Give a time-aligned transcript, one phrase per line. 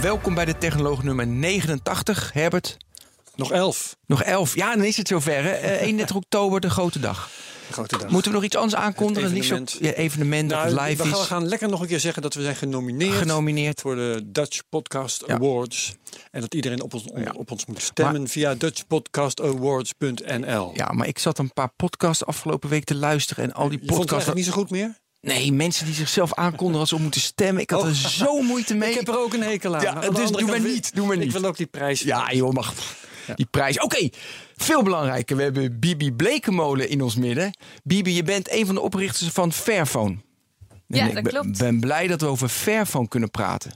[0.00, 2.76] Welkom bij de Technoloog nummer 89, Herbert.
[3.34, 3.96] Nog elf.
[4.06, 4.54] Nog 11.
[4.54, 5.42] Ja, dan is het zover.
[5.42, 5.50] Hè?
[5.50, 7.30] Eh, 31 oktober, de grote dag.
[7.70, 8.10] Grote dag.
[8.10, 9.28] Moeten we nog iets anders aankondigen?
[9.30, 9.76] Het evenement.
[9.80, 11.24] ja, evenement Nou, live we, gaan, we is.
[11.26, 13.80] gaan lekker nog een keer zeggen dat we zijn genomineerd, Genomineerd.
[13.80, 15.34] voor de Dutch Podcast Ja.
[15.34, 15.94] Awards.
[16.30, 17.32] En dat iedereen op ons, op, Ja.
[17.36, 20.70] op ons moet stemmen via dutchpodcastawards.nl.
[20.74, 23.44] Ja, maar ik zat een paar podcasts afgelopen week te luisteren.
[23.44, 24.34] En al die Je vond het podcasts.
[24.34, 25.00] niet zo goed meer?
[25.22, 27.62] Nee, mensen die zichzelf aankondigen als ze moeten stemmen.
[27.62, 27.88] Ik had Oh.
[27.88, 28.90] er zo moeite mee.
[28.90, 29.82] Ik heb er ook een hekel aan.
[29.82, 31.26] Ja, Aan dus doe maar niet, doe maar niet.
[31.26, 32.00] Ik wil ook die prijs.
[32.00, 32.74] Ja, joh, mag.
[33.36, 33.78] Die prijs.
[33.80, 34.08] Oké,
[34.56, 35.36] veel belangrijker.
[35.36, 37.58] We hebben Bibi Blekemolen in ons midden.
[37.82, 40.16] Bibi, je bent een van de oprichters van Fairphone.
[40.86, 41.58] Ja, En dat ik ben, klopt.
[41.58, 43.72] ben blij dat we over Fairphone kunnen praten.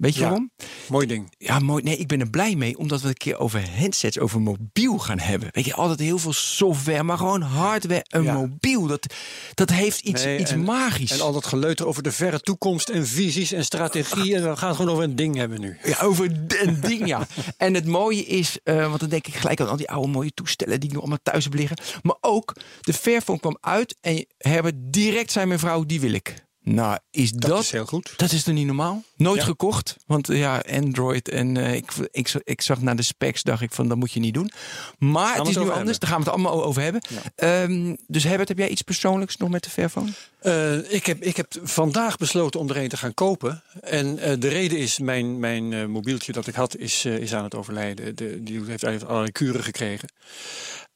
[0.00, 0.26] Weet je Ja.
[0.26, 0.50] waarom?
[0.88, 1.34] Mooi ding.
[1.38, 1.82] Ja, mooi.
[1.82, 4.98] Nee, ik ben er blij mee, omdat we het een keer over handsets, over mobiel
[4.98, 5.48] gaan hebben.
[5.52, 8.32] Weet je, altijd heel veel software, maar gewoon hardware en Ja.
[8.34, 8.86] mobiel.
[8.86, 9.14] Dat,
[9.54, 11.10] dat heeft iets, Nee, iets en- magisch.
[11.10, 14.34] En al dat geleuter over de verre toekomst en visies en strategie.
[14.36, 15.76] En we gaan het gewoon over een ding hebben nu.
[15.84, 17.26] Ja, over een ding, ja.
[17.56, 20.32] En het mooie is, eh, want dan denk ik gelijk aan al die oude mooie
[20.34, 21.78] toestellen die nog allemaal thuis hebben liggen.
[22.02, 26.48] Maar ook, de Fairphone kwam uit en Herbert, direct zei mijn vrouw, die wil ik.
[26.62, 27.50] Nou, is dat...
[27.50, 28.12] Dat, is heel goed.
[28.16, 29.02] Dat is toch niet normaal?
[29.16, 29.44] Nooit Ja.
[29.46, 29.96] gekocht.
[30.06, 33.72] Want ja, Android en eh, ik, ik, zag- ik zag naar de specs, dacht ik
[33.72, 34.50] van dat moet je niet doen.
[34.98, 35.76] Maar het is het nu anders.
[35.76, 36.00] hebben.
[36.00, 37.00] Daar gaan we het allemaal over hebben.
[37.34, 40.10] Ehm, dus Herbert, heb jij iets persoonlijks nog met de Fairphone?
[40.40, 43.62] Eh, ik, heb, ik heb vandaag besloten om er een te gaan kopen.
[43.80, 47.44] En eh, de reden is, mijn, mijn eh, mobieltje dat ik had, is, is aan
[47.44, 48.16] het overlijden.
[48.16, 50.08] De, die heeft eigenlijk allerlei kuren gekregen.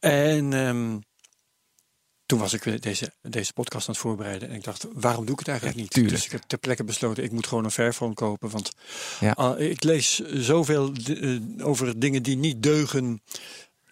[0.01, 0.97] En ehm,
[2.27, 4.49] toen was ik deze, deze podcast aan het voorbereiden.
[4.49, 5.93] En ik dacht, waarom doe ik het eigenlijk Ja, niet?
[5.93, 6.15] tuurlijk.
[6.15, 8.51] Dus ik heb ter plekke besloten, ik moet gewoon een Fairphone kopen.
[8.51, 8.73] Want
[9.21, 9.31] Ja.
[9.31, 13.23] ah, ik lees zoveel eh, over dingen die niet deugen...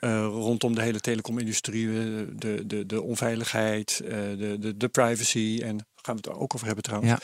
[0.00, 1.94] eh, rondom de hele telecomindustrie, eh,
[2.32, 5.60] de, de, de onveiligheid, de, de, de privacy.
[5.62, 7.12] En daar gaan we het ook over hebben trouwens.
[7.12, 7.18] Ja.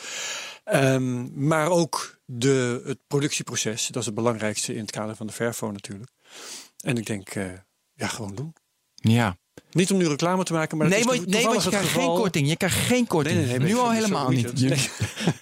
[0.63, 3.87] Ehm, maar ook de, het productieproces.
[3.87, 6.11] Dat is het belangrijkste in het kader van de Fairphone natuurlijk.
[6.79, 7.33] En ik denk,
[7.93, 8.53] ja, gewoon doen.
[8.95, 9.37] Ja.
[9.71, 12.21] Niet om nu reclame te maken, maar nee, maar, nee, want je krijgt geval- geen
[12.21, 12.47] korting.
[12.49, 13.35] Je krijgt geen korting.
[13.37, 14.61] Nee, nee, nee, nu al helemaal niet.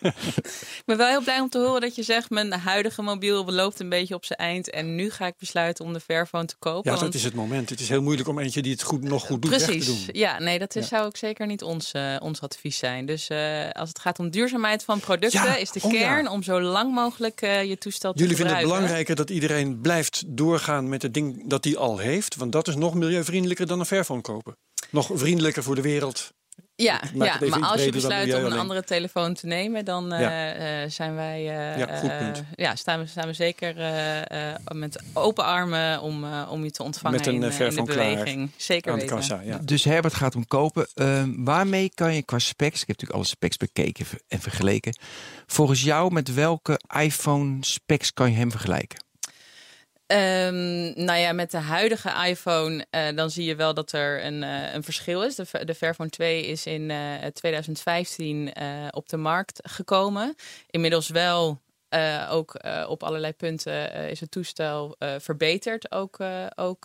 [0.01, 3.79] Ik ben wel heel blij om te horen dat je zegt: mijn huidige mobiel loopt
[3.79, 4.69] een beetje op zijn eind.
[4.69, 6.81] En nu ga ik besluiten om de Fairphone te kopen.
[6.83, 7.69] Ja, dat want- is het moment.
[7.69, 9.85] Het is heel moeilijk om eentje die het goed, nog goed doet weg te Precies.
[9.85, 9.97] doen.
[10.11, 10.95] Ja, nee, dat is, Ja.
[10.97, 13.05] zou ook zeker niet ons, eh, ons advies zijn.
[13.05, 15.97] Dus eh, als het gaat om duurzaamheid van producten, Ja, is de oh ja.
[15.99, 18.87] kern om zo lang mogelijk eh, je toestel te Jullie vinden het gebruiken.
[18.87, 22.35] belangrijker dat iedereen blijft doorgaan met het ding dat hij al heeft.
[22.35, 24.57] Want dat is nog milieuvriendelijker dan een Fairphone kopen.
[24.89, 26.35] Nog vriendelijker voor de wereld.
[26.75, 28.57] Ja, ja maar als je besluit om een alleen.
[28.59, 30.53] andere telefoon te nemen, dan eh, Ja.
[30.53, 31.37] eh, zijn wij.
[31.39, 32.43] eh, Ja, goed punt.
[32.55, 36.71] ja, staan, we, staan we zeker eh, eh, met open armen om, eh, om je
[36.71, 38.49] te ontvangen Met een, in, in de Fairphone klaar beweging.
[38.55, 39.17] Zeker Aan de weten.
[39.17, 39.57] kassa, ja.
[39.57, 40.87] Dus Herbert gaat hem kopen.
[40.93, 44.97] Ehm, waarmee kan je qua specs, ik heb natuurlijk alle specs bekeken en vergeleken.
[45.45, 49.05] Volgens jou, met welke iPhone specs kan je hem vergelijken?
[50.07, 54.43] Ehm, nou ja, met de huidige iPhone, eh, dan zie je wel dat er een,
[54.43, 55.35] eh, een verschil is.
[55.35, 60.35] De, de Fairphone 2 is in eh, 2015 eh, op de markt gekomen.
[60.69, 61.59] Inmiddels wel
[61.89, 66.17] eh, ook eh, op allerlei punten eh, is het toestel verbeterd, ook,
[66.55, 66.79] ook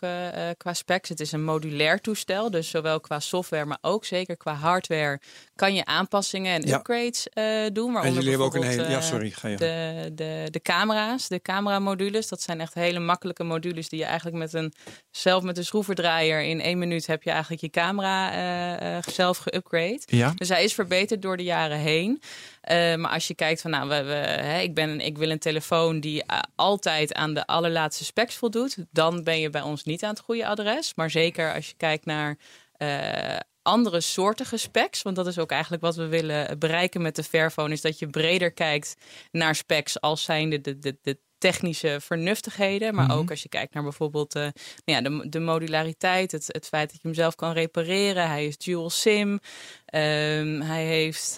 [0.56, 1.08] qua specs.
[1.08, 5.20] Het is een modulair toestel, dus zowel qua software, maar ook zeker qua hardware
[5.56, 6.76] kan je aanpassingen en Ja.
[6.76, 7.26] upgrades
[7.72, 7.96] doen.
[7.96, 8.88] En jullie hebben ook een hele...
[8.88, 9.56] Ja, sorry, ga je.
[9.56, 12.28] de, de, de camera's, de cameramodules.
[12.28, 14.72] Dat zijn echt hele makkelijke modules die je eigenlijk met een
[15.10, 20.02] zelf met een schroevendraaier in één minuut heb je eigenlijk je camera zelf geupgrade.
[20.06, 20.32] Ja.
[20.36, 22.22] Dus hij is verbeterd door de jaren heen.
[22.62, 25.38] Eh, maar als je kijkt van nou, we, we, hè, ik, ben, ik wil een
[25.38, 30.02] telefoon die eh, altijd aan de allerlaatste specs voldoet, dan ben je bij ons niet
[30.02, 30.94] aan het goede adres.
[30.94, 32.38] Maar zeker als je kijkt naar
[32.72, 37.22] eh, andere soortige specs, want dat is ook eigenlijk wat we willen bereiken met de
[37.22, 38.96] Fairphone, is dat je breder kijkt
[39.31, 42.94] naar specs als zijnde de, de, de technische vernuftigheden.
[42.94, 43.16] Maar Mhm.
[43.18, 44.52] ook als je kijkt naar bijvoorbeeld eh, nou
[44.84, 48.28] ja, de, de modulariteit, het, het feit dat je hem zelf kan repareren.
[48.28, 49.38] Hij is dual SIM.
[49.84, 51.36] Ehm, hij heeft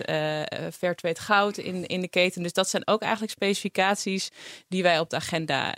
[0.78, 2.42] Fairtrade goud in, in de keten.
[2.42, 4.28] Dus dat zijn ook eigenlijk specificaties
[4.68, 5.74] die wij op de agenda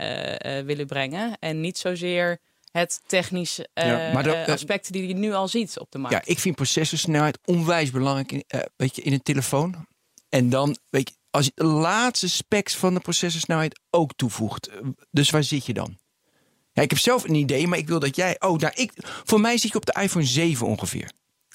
[0.64, 1.36] willen brengen.
[1.40, 2.38] En niet zozeer
[2.70, 6.16] het technische Ja, maar dat- aspecten die je nu al ziet op de markt.
[6.26, 9.86] Ja, ik vind processorsnelheid onwijs belangrijk in, eh, weet je, in een telefoon.
[10.28, 14.70] En dan, weet je, als je de laatste specs van de processorsnelheid ook toevoegt.
[15.10, 15.98] Dus waar zit je dan?
[16.72, 18.36] Ik heb zelf een idee, maar ik wil dat jij.
[18.38, 18.92] Oh, nou, ik,
[19.24, 21.10] voor mij zit je op de iPhone 7 ongeveer.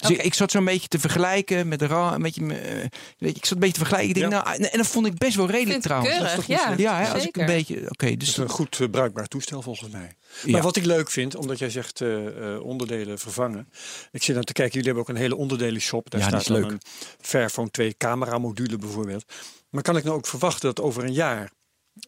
[0.08, 1.88] Dus ik, ik zat zo'n beetje te vergelijken met de.
[1.88, 4.08] Een beetje, eh, weet je, ik zat een beetje te vergelijken.
[4.08, 4.42] Ik denk, Ja.
[4.42, 6.10] nou, en dat vond ik best wel redelijk trouwens.
[6.10, 7.90] keurig, Dat is toch niet ja, ja hè, als ik een beetje.
[7.90, 10.12] Oké, dus is een goed eh, bruikbaar toestel volgens mij.
[10.44, 10.50] Ja.
[10.52, 13.68] Maar wat ik leuk vind, omdat jij zegt eh, eh, onderdelen vervangen.
[14.10, 16.10] Ik zit aan te kijken, jullie hebben ook een hele onderdelen shop.
[16.10, 16.70] Daar Ja, staat is leuk.
[16.70, 16.80] een
[17.20, 19.24] Fairphone 2 camera module bijvoorbeeld.
[19.70, 21.50] Maar kan ik nou ook verwachten dat over een jaar,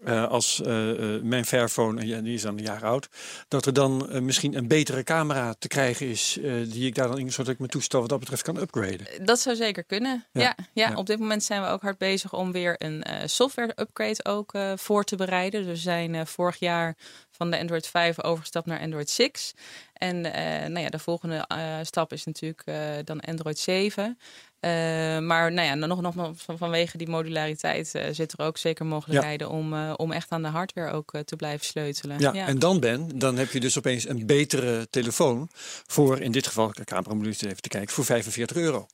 [0.05, 3.09] eh, als eh, eh, mijn Fairphone, ja, die is dan een jaar oud,
[3.49, 7.33] dat er dan misschien een betere camera te krijgen is, die ik daar dan in,
[7.33, 9.07] zodat ik mijn toestel wat dat betreft kan upgraden.
[9.25, 10.25] Dat zou zeker kunnen.
[10.33, 10.43] Ja.
[10.43, 10.55] Ja.
[10.73, 10.97] Ja, Ja.
[10.97, 15.05] op dit moment zijn we ook hard bezig om weer een software upgrade ook voor
[15.05, 15.65] te bereiden.
[15.65, 16.97] Dus we zijn vorig jaar
[17.37, 19.55] van de Android 5 overgestapt naar Android 6.
[19.93, 24.19] En eh, nou ja, de volgende eh, stap is natuurlijk eh, dan Android 7.
[24.61, 24.71] Eh,
[25.19, 29.49] maar nou ja, nog, nog van- vanwege die modulariteit eh zit er ook zeker mogelijkheden
[29.51, 32.19] om, eh, om echt aan de hardware ook te blijven sleutelen.
[32.19, 35.49] Ja, en dan Ben, dan heb je dus opeens een betere telefoon
[35.87, 38.87] voor, in dit geval, de camera moet even te kijken, voor 45 euro.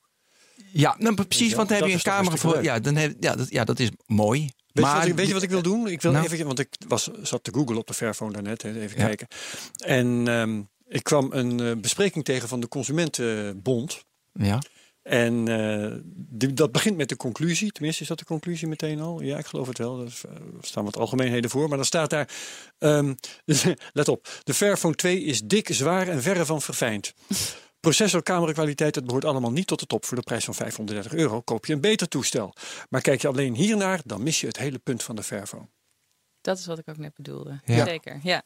[0.73, 1.51] ja, nou, precies.
[1.51, 2.63] Ja, Want dan heb je een camera voor.
[2.63, 4.51] Ja, dan heb, ja, dat, ja, dat is mooi.
[4.73, 5.87] Weet, maar je, wat ik, weet je wat ik wil doen?
[5.89, 6.25] Ik wil Nou.
[6.25, 9.07] even, want ik was, zat te googlen op de Fairphone daarnet, even Ja.
[9.07, 9.27] kijken.
[9.85, 14.05] En ehm, ik kwam een eh, bespreking tegen van de Consumentenbond.
[14.33, 14.59] Ja.
[15.03, 17.73] En eh, die, dat begint met de conclusie.
[17.73, 19.23] Tenminste, is dat de conclusie meteen al?
[19.23, 20.01] Ja, ik geloof het wel.
[20.01, 20.13] Er
[20.61, 21.69] staan wat algemeenheden voor.
[21.69, 22.29] Maar dan staat daar...
[22.79, 23.15] ehm,
[23.93, 24.29] let op.
[24.45, 27.15] De Fairphone 2 is dik, zwaar en verre van verfijnd.
[27.81, 30.05] Processor, camerakwaliteit, het behoort allemaal niet tot de top.
[30.05, 32.55] Voor de prijs van 530 euro koop je een beter toestel.
[32.89, 35.69] Maar kijk je alleen hiernaar, dan mis je het hele punt van de Fairphone.
[36.41, 37.61] Dat is wat ik ook net bedoelde.
[37.65, 37.85] Ja.
[37.85, 38.43] Zeker, ja.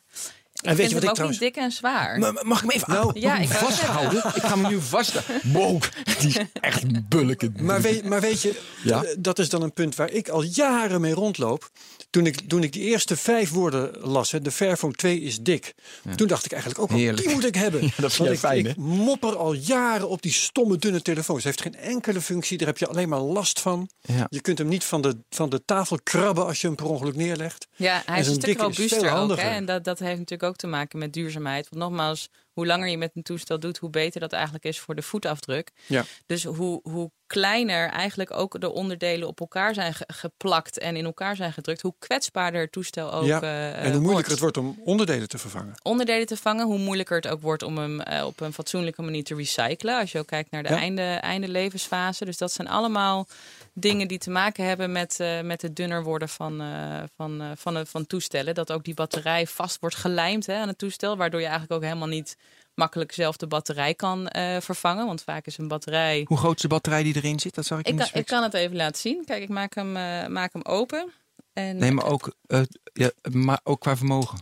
[0.63, 2.19] En weet je vind wat ik ook niet dik en zwaar.
[2.19, 4.19] Maar mag ik hem even Nou, aan- ja, ik vasthouden?
[4.19, 5.53] Ik ga hem nu vasthouden.
[5.53, 5.83] Wow,
[6.19, 7.55] die is echt bulken.
[7.61, 9.01] Maar weet, maar weet je, Ja?
[9.01, 11.71] d- dat is dan een punt waar ik al jaren mee rondloop.
[12.15, 15.75] Toen ik, toen ik die eerste vijf woorden las, hè, de Fairphone 2 is dik.
[16.17, 17.27] Toen dacht ik eigenlijk ook, al, Heerlijk.
[17.27, 17.81] die moet ik hebben.
[17.97, 21.45] dat vind Want ik, fijn, ik mopper al jaren op die stomme dunne telefoons.
[21.45, 23.89] Het heeft geen enkele functie, daar heb je alleen maar last van.
[24.01, 24.27] Ja.
[24.31, 27.17] Je kunt hem niet van de, van de tafel krabben als je hem per ongeluk
[27.17, 27.67] neerlegt.
[27.77, 29.17] Ja, hij En is een stuk dikke is veel robuuster ook.
[29.17, 29.45] handiger.
[29.45, 29.51] Hè?
[29.51, 31.69] En dat, dat heeft natuurlijk ook te maken met duurzaamheid.
[31.71, 34.95] Want nogmaals, hoe langer je met een toestel doet, hoe beter dat eigenlijk is voor
[34.95, 35.71] de voetafdruk.
[35.87, 36.05] Ja.
[36.27, 41.05] Dus hoe, hoe kleiner eigenlijk ook de onderdelen op elkaar zijn ge- geplakt en in
[41.05, 43.41] elkaar zijn gedrukt, hoe kwetsbaarder het toestel ook ja.
[43.43, 44.29] eh, en hoe moeilijker wordt.
[44.31, 45.75] het wordt om onderdelen te vervangen.
[45.83, 49.25] onderdelen te vangen, hoe moeilijker het ook wordt om hem eh, op een fatsoenlijke manier
[49.25, 49.99] te recyclen.
[49.99, 50.77] Als je ook kijkt naar de Ja.
[50.77, 52.25] einde, einde levensfase.
[52.25, 53.27] Dus dat zijn allemaal
[53.73, 57.51] dingen die te maken hebben met, eh, met het dunner worden van, eh, van, eh,
[57.57, 58.55] van, eh, van toestellen.
[58.55, 61.17] Dat ook die batterij vast wordt gelijmd hè, aan het toestel.
[61.17, 62.37] Waardoor je eigenlijk ook helemaal niet
[62.75, 65.07] makkelijk zelf de batterij kan eh, vervangen.
[65.07, 66.25] Want vaak is een batterij.
[66.29, 67.55] Hoe groot is de batterij die erin zit?
[67.55, 69.25] Dat zag ik, Ik in kan, de ik kan het even laten zien.
[69.25, 71.11] Kijk, ik maak hem, eh, maak hem open.
[71.53, 72.61] En, Nee, maar ook, eh,
[72.93, 74.39] ja, maar ook qua vermogen.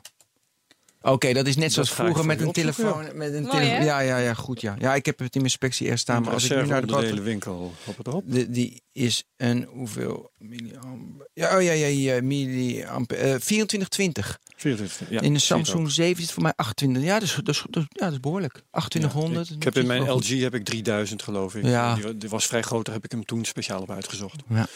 [1.03, 3.07] Oké, dat is net zoals vroeger met een telefoon.
[3.15, 3.65] Met een Mooi?
[3.67, 4.61] Ja, ja, ja, goed.
[4.61, 4.77] Ja.
[4.79, 6.23] ja, ik heb het in mijn spectie eerst staan.
[6.23, 8.25] Maar als ik nu naar de winkel, hop het erop.
[8.27, 11.29] De, die is een hoeveel milliampère?
[11.35, 13.21] Ja, oh ja, ja, ja milliampère.
[13.21, 14.39] eh 2420.
[14.57, 15.39] 24, ja, in de.
[15.39, 17.03] Samsung 7 is het voor mij 28.
[17.03, 18.53] Ja, dat is, dat is, dat is- ja, dat is behoorlijk.
[18.71, 19.49] 2800.
[19.51, 20.31] Ik, ik heb in mijn goed.
[20.31, 21.65] LG heb ik 3000 geloof ik.
[21.65, 21.95] Ja.
[21.95, 24.41] Die, die was vrij groot, daar heb ik hem toen speciaal op uitgezocht.
[24.49, 24.67] Ja.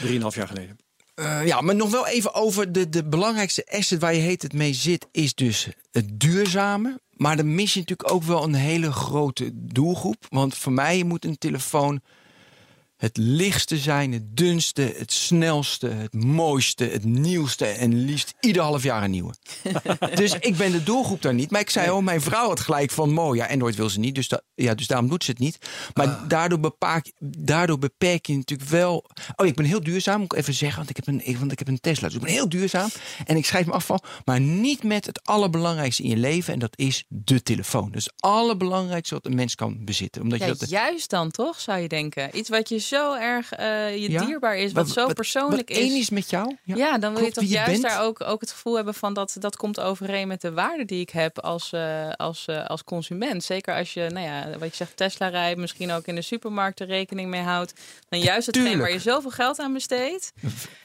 [0.00, 0.76] Drieënhalf jaar geleden.
[1.16, 4.52] Eh, ja, maar nog wel even over de, de belangrijkste asset waar je heet het
[4.52, 7.00] mee zit, is dus het duurzame.
[7.10, 10.26] Maar dan mis je natuurlijk ook wel een hele grote doelgroep.
[10.28, 12.00] Want voor mij moet een telefoon
[12.96, 18.82] het lichtste zijn, het dunste, het snelste, het mooiste, het nieuwste en liefst ieder half
[18.82, 19.34] jaar een nieuwe.
[20.14, 21.50] dus ik ben de doelgroep daar niet.
[21.50, 24.14] Maar ik zei, oh, mijn vrouw had gelijk van, mooi, ja, Android wil ze niet,
[24.14, 25.58] dus, ja, dus daarom doet ze het niet.
[25.94, 29.10] Maar daardoor, bepaak, daardoor beperk je natuurlijk wel...
[29.36, 31.58] Oh, ik ben heel duurzaam, moet ik even zeggen, want ik heb een, want ik
[31.58, 32.06] heb een Tesla.
[32.06, 32.88] Dus ik ben heel duurzaam
[33.24, 36.78] en ik schrijf me afval, maar niet met het allerbelangrijkste in je leven en dat
[36.78, 37.90] is de telefoon.
[37.90, 40.22] Dus het allerbelangrijkste wat een mens kan bezitten.
[40.22, 42.38] Omdat Ja, je dat, juist dan toch, zou je denken.
[42.38, 44.24] Iets wat je zo erg eh, je Ja?
[44.24, 45.94] dierbaar is, wat, zo persoonlijk wat is.
[45.94, 46.56] is met jou.
[46.64, 49.36] Ja, dan wil je toch je juist daar ook, ook het gevoel hebben van dat
[49.38, 53.44] dat komt overeen met de waarde die ik heb als, eh, als, eh, als consument.
[53.44, 56.80] Zeker als je, nou ja, wat je zegt, Tesla rijdt, misschien ook in de supermarkt
[56.80, 57.72] er rekening mee houdt.
[58.08, 58.84] Dan juist hetgeen Tuurlijk.
[58.84, 60.32] waar je zoveel geld aan besteedt.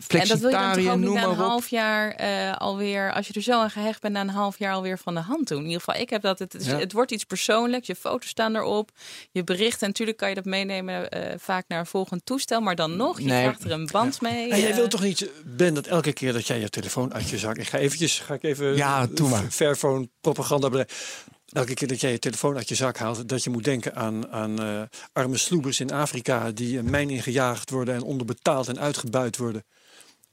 [0.07, 2.15] En dat wil je dan toch ook niet na een half jaar
[2.57, 5.19] alweer, als je er zo aan gehecht bent, na een half jaar alweer van de
[5.19, 5.57] hand doen.
[5.59, 6.77] In ieder geval, ik heb dat, het, Ja.
[6.77, 8.91] het wordt iets persoonlijks, je foto's staan erop,
[9.31, 9.79] je berichten.
[9.81, 13.25] En natuurlijk kan je dat meenemen vaak naar een volgend toestel, maar dan nog, je
[13.25, 13.41] Nee.
[13.41, 14.51] krijgt er een band mee.
[14.51, 14.75] En jij eh.
[14.75, 17.57] wilt toch niet, Ben, dat elke keer dat jij je telefoon uit je zak...
[17.57, 18.75] Ik ga eventjes, ga ik even...
[18.75, 19.43] Ja, doe maar.
[19.49, 20.95] Fairphone propaganda bedrijven.
[21.45, 24.31] elke keer dat jij je telefoon uit je zak haalt, dat je moet denken aan,
[24.31, 24.81] aan eh,
[25.13, 29.63] arme sloebers in Afrika die een mijn ingejaagd worden en onderbetaald en uitgebuit worden.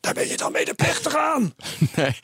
[0.00, 1.55] Daar ben je dan medeplichtig aan.
[1.97, 2.17] Nee.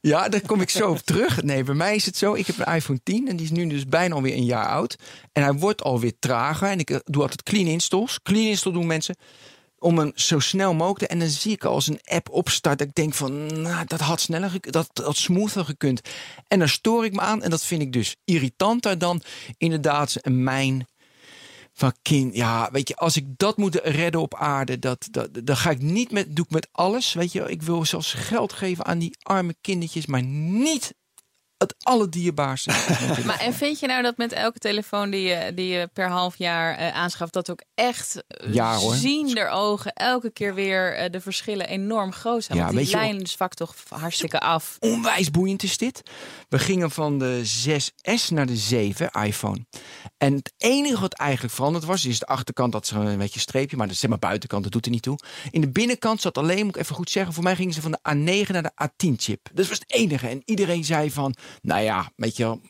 [0.00, 1.42] Ja, daar kom ik zo op terug.
[1.42, 2.34] Nee, bij mij is het zo.
[2.34, 4.96] Ik heb een iPhone 10 en die is nu dus bijna alweer een jaar oud.
[5.32, 6.68] En hij wordt alweer trager.
[6.68, 8.22] En ik eh, doe altijd clean installs.
[8.22, 9.16] Clean install doen mensen
[9.84, 11.06] om hem zo snel mogelijk te...
[11.06, 13.62] En dan zie ik als een app opstart dat ik denk van...
[13.62, 16.00] Nou, dat had sneller, dat had smoother gekund.
[16.48, 17.42] En daar stoor ik me aan.
[17.42, 19.22] En dat vind ik dus irritanter dan
[19.58, 20.86] inderdaad mijn
[21.74, 22.34] van kind.
[22.34, 25.82] Ja, weet je, als ik dat moet redden op aarde, dat, dat, dan ga ik
[25.82, 27.12] niet met, doe ik met alles.
[27.12, 30.94] Weet je, ik wil zelfs geld geven aan die arme kindertjes, maar niet
[31.58, 32.70] het allerdierbaarste.
[33.26, 36.36] Maar en vind je nou dat met elke telefoon die je, die je per half
[36.38, 38.94] jaar eh, aanschaft, dat ook echt eh, Ja, hoor.
[38.94, 42.58] zien der ogen elke keer weer eh, de verschillen enorm groot zijn?
[42.58, 44.76] Ja, Want die weet je wel- lijn zwakt toch hartstikke af.
[44.80, 46.02] Onwijs boeiend is dit.
[46.48, 49.66] We gingen van de 6S naar de 7 iPhone.
[50.18, 53.76] En het enige wat eigenlijk veranderd was, is de achterkant dat ze een beetje streepje,
[53.76, 55.18] maar dat is zeg maar buitenkant, dat doet er niet toe.
[55.50, 57.90] In de binnenkant zat alleen, moet ik even goed zeggen, voor mij gingen ze van
[57.90, 59.48] de A9 naar de A10 chip.
[59.52, 60.28] Dat was het enige.
[60.28, 62.60] En iedereen zei van, nou ja, weet je wel,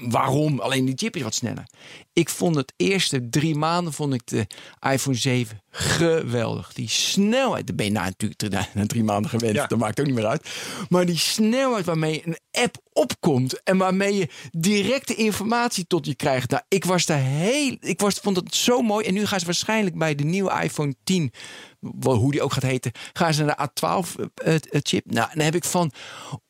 [0.00, 0.60] waarom?
[0.60, 1.66] Alleen die chip is wat sneller.
[2.12, 4.46] Ik vond het eerste drie maanden vond ik de
[4.80, 6.72] iPhone 7 geweldig.
[6.72, 9.66] Die snelheid, daar ben je na natuurlijk drie- na drie maanden gewend, Ja.
[9.66, 10.48] dat maakt ook niet meer uit.
[10.88, 16.50] Maar die snelheid waarmee een app opkomt en waarmee je directe informatie tot je krijgt.
[16.50, 19.06] Nou, ik was daar heel, ik was, vond het zo mooi.
[19.06, 21.32] En nu gaan ze waarschijnlijk bij de nieuwe iPhone 10,
[21.80, 25.10] wel, hoe die ook gaat heten, gaan ze naar de A12 eh, eh, chip.
[25.10, 25.92] Nou, dan heb ik van,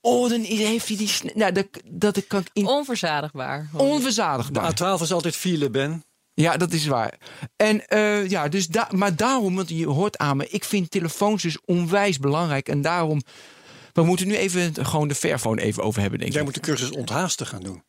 [0.00, 3.68] oh, dan heeft hij die, nou, dat, dat ik kan in, Onverzadigbaar.
[3.76, 4.74] onverzadigbaar.
[4.74, 6.04] De A12 is altijd file, Ben.
[6.34, 7.14] Ja, dat is waar.
[7.56, 11.42] En eh, ja, dus da maar daarom, want je hoort aan me, ik vind telefoons
[11.42, 12.68] dus onwijs belangrijk.
[12.68, 13.22] En daarom,
[13.92, 16.46] we moeten nu even gewoon de Fairphone even over hebben, denk Jij ik.
[16.46, 17.82] moet de cursus onthaasten gaan doen.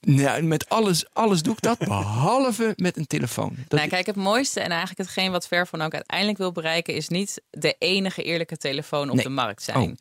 [0.00, 3.54] Ja, met alles, alles doe ik dat, behalve met een telefoon.
[3.68, 7.08] Dat, Nou, kijk, het mooiste en eigenlijk hetgeen wat Fairphone ook uiteindelijk wil bereiken, is
[7.08, 9.24] niet de enige eerlijke telefoon op Nee.
[9.24, 9.78] de markt zijn.
[9.78, 9.92] Oh.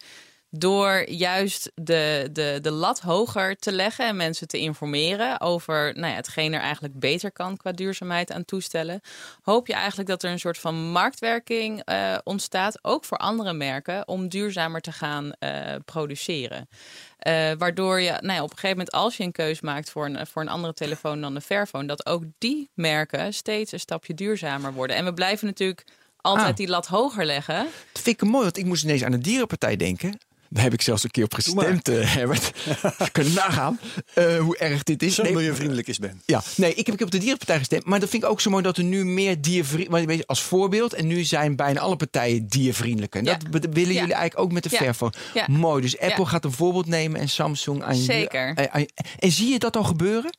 [0.53, 6.08] Door juist de, de, de lat hoger te leggen en mensen te informeren over nou
[6.08, 9.01] ja, hetgeen er eigenlijk beter kan qua duurzaamheid aan toestellen,
[9.41, 14.08] hoop je eigenlijk dat er een soort van marktwerking eh, ontstaat, ook voor andere merken,
[14.08, 16.70] om duurzamer te gaan eh, produceren.
[17.17, 20.05] Eh, waardoor je nou ja, op een gegeven moment, als je een keus maakt voor
[20.05, 24.13] een, voor een andere telefoon dan de Fairphone, dat ook die merken steeds een stapje
[24.13, 24.96] duurzamer worden.
[24.96, 25.84] En we blijven natuurlijk
[26.22, 26.55] altijd Ah.
[26.55, 27.67] die lat hoger leggen.
[27.91, 30.20] dat vind ik mooi, want ik moest ineens aan de dierenpartij denken.
[30.53, 32.51] Daar heb ik zelfs een keer op gestemd, eh Herbert.
[33.03, 33.79] Je kunt nagaan
[34.13, 35.15] eh, hoe erg dit is.
[35.15, 36.22] Zo Nee, milieuvriendelijk is Ben.
[36.25, 37.86] Ja, nee, ik heb, ik heb op de dierenpartij gestemd.
[37.86, 40.24] Maar dat vind ik ook zo mooi dat er nu meer diervriendelijk...
[40.25, 40.93] als voorbeeld.
[40.93, 43.20] En nu zijn bijna alle partijen diervriendelijker.
[43.20, 43.38] En Ja.
[43.50, 44.00] dat willen Ja.
[44.00, 44.77] jullie eigenlijk ook met de Ja.
[44.77, 45.13] Fairphone.
[45.34, 45.46] Ja.
[45.50, 46.29] Mooi, dus Apple Ja.
[46.29, 48.48] gaat een voorbeeld nemen en Samsung aan Zeker.
[48.62, 48.86] Je, aan-
[49.20, 50.38] en zie je dat al gebeuren?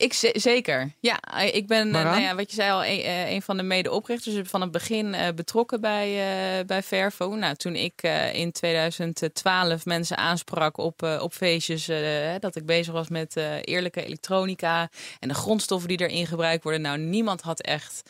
[0.00, 0.92] Ik ze- zeker.
[1.00, 3.56] Ja, eh, ik ben, eh, nou ja, wat je zei al, een, eh, een van
[3.56, 4.34] de medeoprichters.
[4.34, 7.36] Dus van het begin betrokken bij, bij Fairphone.
[7.36, 8.02] Nou, toen ik
[8.32, 11.90] in 2012 mensen aansprak op, op feestjes,
[12.40, 14.88] dat ik bezig was met eerlijke elektronica
[15.18, 16.82] en de grondstoffen die erin gebruikt worden.
[16.82, 18.02] Nou, niemand had echt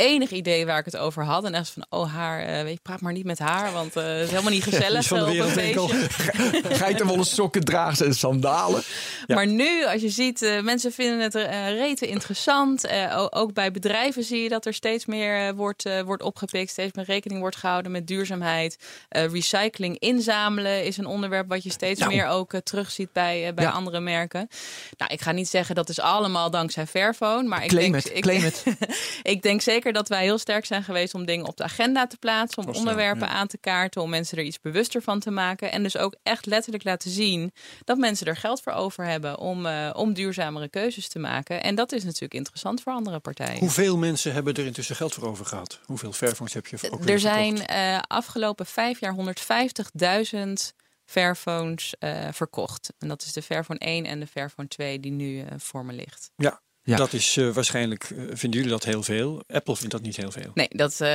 [0.00, 1.44] enig idee waar ik het over had.
[1.44, 4.04] En echt van, oh haar, eh, weet je, praat maar niet met haar, want het
[4.04, 6.08] is helemaal niet gezellig de eh, op een feestje.
[6.84, 8.82] Geitenwolle sokken dragen ze en sandalen.
[9.26, 12.88] Maar nu, als je ziet, mensen vinden het eh rete interessant.
[13.30, 16.70] Ook bij bedrijven zie je dat er steeds meer wordt, wordt opgepikt.
[16.70, 18.78] Steeds meer rekening wordt gehouden met duurzaamheid.
[19.08, 22.12] Recycling, inzamelen is een onderwerp wat je steeds Nou.
[22.12, 23.70] meer ook terugziet bij, bij Ja.
[23.70, 24.48] andere merken.
[24.96, 27.48] Nou, ik ga niet zeggen dat is allemaal dankzij Fairphone.
[27.48, 28.64] Maar ik Claim denk, het, ik, claim het.
[29.22, 32.16] ik denk zeker dat wij heel sterk zijn geweest om dingen op de agenda te
[32.16, 32.66] plaatsen.
[32.66, 33.32] Om onderwerpen ja.
[33.32, 34.02] aan te kaarten.
[34.02, 35.72] Om mensen er iets bewuster van te maken.
[35.72, 37.52] En dus ook echt letterlijk laten zien
[37.84, 41.62] dat mensen er geld voor over hebben om, eh, om duurzamere keuzes te maken.
[41.62, 43.58] En dat is natuurlijk interessant voor andere partijen.
[43.58, 45.80] Hoeveel mensen hebben er intussen geld voor over gehad?
[45.84, 50.72] Hoeveel Fairphones heb je ook Er zijn eh, afgelopen vijf jaar 150.000
[51.04, 52.92] Fairphones eh, verkocht.
[52.98, 56.30] En dat is de Fairphone 1 en de Fairphone 2 die nu voor me ligt.
[56.36, 56.96] Ja, Ja.
[56.96, 59.42] dat is eh, waarschijnlijk, eh, vinden jullie dat heel veel?
[59.52, 60.50] Apple vindt dat niet heel veel.
[60.54, 61.10] Nee, dat eh,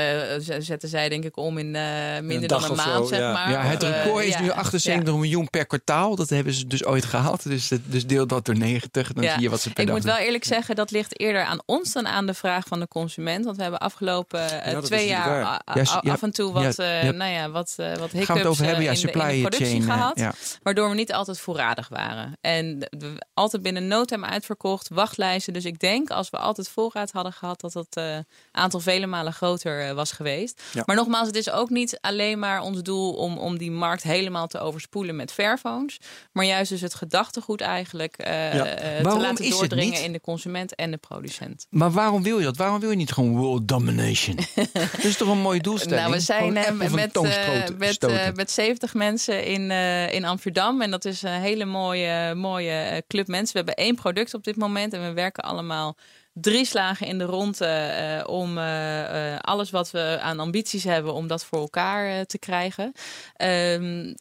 [0.59, 1.83] zetten zij denk ik om in eh,
[2.21, 3.31] minder dan een zo, maand, zeg ja.
[3.31, 3.51] maar.
[3.51, 5.19] Ja, het record is ja, nu 78 ja.
[5.19, 6.15] miljoen per kwartaal.
[6.15, 7.43] Dat hebben ze dus ooit gehaald.
[7.43, 9.13] Dus, dus deel dat door 90.
[9.13, 9.33] Dan Ja.
[9.33, 11.59] zie je wat ze per Ik dag moet wel eerlijk zeggen, dat ligt eerder aan
[11.65, 13.45] ons dan aan de vraag van de consument.
[13.45, 14.47] Want we hebben afgelopen
[14.83, 17.11] twee jaar af en toe ja, wat, eh, ja.
[17.11, 18.83] nou ja, wat, wat Gaan hiccups we het over hebben?
[18.83, 19.81] Ja, in, de, in de supply productie chain.
[19.81, 20.19] eh, gehad.
[20.19, 20.33] ja.
[20.63, 22.37] Waardoor we niet altijd voorradig waren.
[22.41, 22.89] En
[23.33, 25.53] altijd binnen no time uitverkocht, wachtlijsten.
[25.53, 28.17] Dus Dus ik denk als we altijd voorraad hadden gehad, dat het uh,
[28.51, 30.61] aantal vele malen groter uh, was geweest.
[30.73, 30.83] Ja.
[30.85, 34.47] Maar nogmaals, het is ook niet alleen maar ons doel om, om die markt helemaal
[34.47, 35.99] te overspoelen met Fairphones.
[36.31, 38.63] Maar juist dus het gedachtegoed eigenlijk uh, Ja.
[38.75, 41.67] te laten doordringen in de consument en de producent.
[41.69, 42.57] Maar waarom wil je dat?
[42.57, 44.35] Waarom wil je niet gewoon world domination?
[44.73, 45.99] dat is toch een mooie doelstelling?
[45.99, 50.81] Nou, we zijn eh, met, eh, met, eh, met 70 mensen in, eh, in Amsterdam.
[50.81, 53.51] En dat is een hele mooie, mooie eh, club mensen.
[53.51, 54.93] We hebben één product op dit moment.
[54.93, 55.95] En we werken allemaal
[56.33, 61.13] drie slagen in de ronde eh, om eh, eh, alles wat we aan ambities hebben,
[61.13, 62.91] om dat voor elkaar te krijgen.
[63.35, 64.13] Ehm,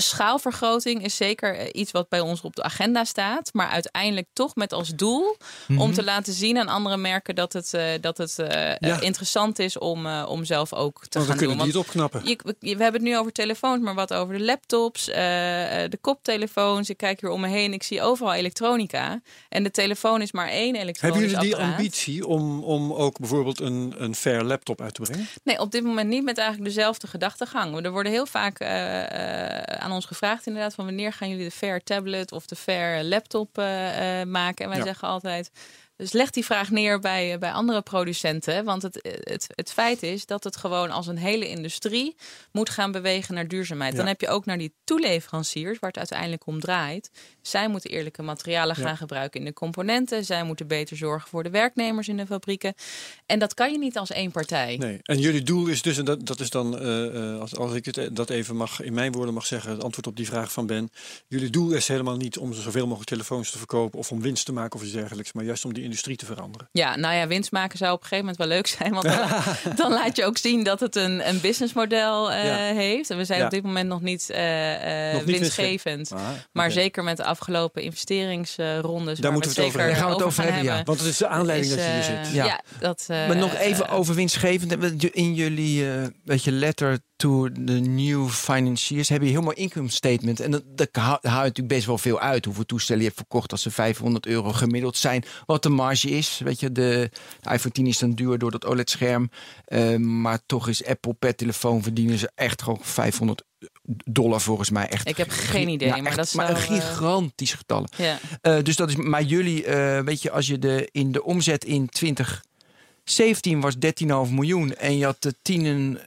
[0.00, 3.50] schaalvergroting is zeker eh, iets wat bij ons op de agenda staat.
[3.52, 5.80] Maar uiteindelijk toch met als doel Mhm.
[5.80, 9.00] om te laten zien aan andere merken dat het, eh, dat het eh, Ja.
[9.00, 11.66] interessant is om, om zelf ook te dan gaan kunnen doen.
[11.66, 12.20] Want het opknappen.
[12.24, 16.90] je, we, we hebben het nu over telefoons, maar wat over de laptops, de koptelefoons.
[16.90, 19.20] Ik kijk hier om me heen, ik zie overal elektronica.
[19.48, 21.76] En de telefoon is maar één elektronisch Hebben jullie die apparaat.
[21.78, 25.28] ambitie om, om ook bijvoorbeeld een, een fair laptop uit te brengen?
[25.44, 27.84] Nee, op dit moment niet met eigenlijk dezelfde gedachtegang.
[27.84, 28.68] Er worden heel vaak eh,
[29.90, 33.58] aan ons gevraagd inderdaad van wanneer gaan jullie de Fair tablet of de Fair laptop
[33.58, 34.64] eh, eh, maken.
[34.64, 34.84] En wij Ja.
[34.84, 35.50] zeggen altijd,
[35.96, 38.64] dus leg die vraag neer bij, bij andere producenten.
[38.64, 42.16] Want het, het, het feit is dat het gewoon als een hele industrie
[42.52, 43.96] moet gaan bewegen naar duurzaamheid.
[43.96, 47.10] Dan heb je ook naar die toeleveranciers, waar het uiteindelijk om draait.
[47.42, 48.86] Zij moeten eerlijke materialen Ja.
[48.86, 50.24] gaan gebruiken in de componenten.
[50.24, 52.74] Zij moeten beter zorgen voor de werknemers in de fabrieken.
[53.26, 54.76] En dat kan je niet als één partij.
[54.76, 54.98] Nee.
[55.02, 57.84] En jullie doel is dus, en dat, dat is dan, eh, eh, als, als ik
[57.84, 60.52] het, eh, dat even mag, in mijn woorden mag zeggen, het antwoord op die vraag
[60.52, 60.90] van Ben.
[61.28, 64.52] Jullie doel is helemaal niet om zoveel mogelijk telefoons te verkopen of om winst te
[64.52, 66.68] maken of iets dergelijks, maar juist om die industrie te veranderen.
[66.72, 68.92] Ja, nou ja, winst maken zou op een gegeven moment wel leuk zijn.
[68.92, 72.56] Want dan, dan laat je ook zien dat het een, een businessmodel Ja.
[72.74, 73.10] heeft.
[73.10, 73.44] En we zijn Ja.
[73.44, 74.28] op dit moment nog niet,
[75.12, 76.12] Nog niet winstgevend.
[76.12, 79.18] Ah, Maar zeker met de afgelopen investeringsrondes.
[79.18, 79.98] Daar moeten we het over hebben.
[79.98, 80.82] Daar gaan we het over hebben, ja.
[80.82, 82.34] Want het is de aanleiding is, dat je hier eh, zit.
[82.34, 82.44] Ja.
[82.44, 85.04] Ja, dat, eh, Maar nog even eh, over winstgevend.
[85.14, 89.56] In jullie eh, weet je, letter to the new financiers heb je een heel mooi
[89.56, 90.40] income statement.
[90.40, 92.44] En dat, dat houdt natuurlijk best wel veel uit.
[92.44, 95.24] Hoeveel toestellen je hebt verkocht als ze 500 euro gemiddeld zijn.
[95.46, 96.40] Wat de marge is.
[96.44, 99.30] Weet je, de, de iPhone 10 is dan duur door dat OLED-scherm.
[99.64, 103.44] Eh, maar toch is Apple per telefoon verdienen ze echt gewoon 500
[104.04, 104.88] dollar volgens mij.
[104.88, 107.88] Echt, Ik heb geen idee, Ja, maar echt, dat maar zou, een eh, gigantisch getallen.
[107.96, 108.18] ja.
[108.40, 111.64] Eh, dus dat is, maar jullie, eh, weet je, als je de, in de omzet
[111.64, 111.88] in
[113.04, 113.74] 2017 was
[114.26, 116.00] 13,5 miljoen en je had de 10 en-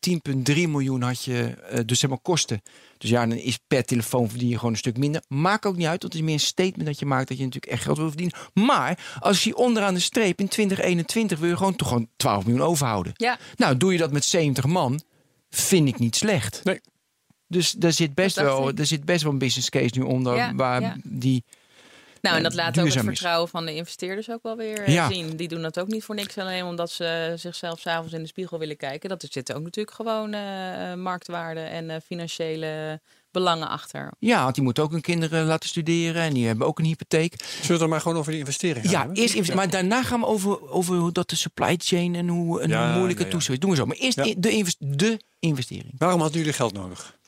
[0.00, 2.62] 10,3 miljoen had je, eh, dus zeg maar kosten.
[2.98, 5.22] Dus ja, dan is per telefoon verdien je gewoon een stuk minder.
[5.28, 7.44] Maakt ook niet uit, want het is meer een statement dat je maakt dat je
[7.44, 8.36] natuurlijk echt geld wil verdienen.
[8.54, 12.66] Maar als je onderaan de streep in 2021 wil je gewoon toch gewoon 12 miljoen
[12.66, 13.12] overhouden.
[13.16, 15.00] ja, Nou, doe je dat met 70 man,
[15.50, 16.60] vind ik niet slecht.
[16.64, 16.80] Nee.
[17.46, 18.78] Dus daar zit best Dat wel, ik.
[18.78, 20.96] er zit best wel een business case nu onder Ja, waar ja.
[21.04, 21.44] die
[22.20, 23.02] nou en dat eh, laat ook het is.
[23.02, 25.08] vertrouwen van de investeerders ook wel weer eh, Ja.
[25.10, 25.36] zien.
[25.36, 28.58] Die doen dat ook niet voor niks alleen omdat ze zichzelf s'avonds in de spiegel
[28.58, 29.08] willen kijken.
[29.08, 34.10] Dat er zitten ook natuurlijk gewoon eh, eh, marktwaarde en eh, financiële belangen achter.
[34.18, 37.34] Ja, want die moeten ook hun kinderen laten studeren en die hebben ook een hypotheek.
[37.40, 39.16] Zullen we het dan maar gewoon over die investeringen gaan Ja, hebben?
[39.16, 39.62] eerst investeren.
[39.62, 42.84] Maar daarna gaan we over, over hoe dat de supply chain en hoe, en Ja,
[42.86, 43.30] hoe moeilijk het ja, ja.
[43.30, 43.60] toestel is.
[43.60, 43.86] Doen we zo.
[43.86, 44.24] Maar eerst Ja.
[44.24, 45.92] i- de, invest- de investering.
[45.98, 47.18] Waarom hadden jullie geld nodig?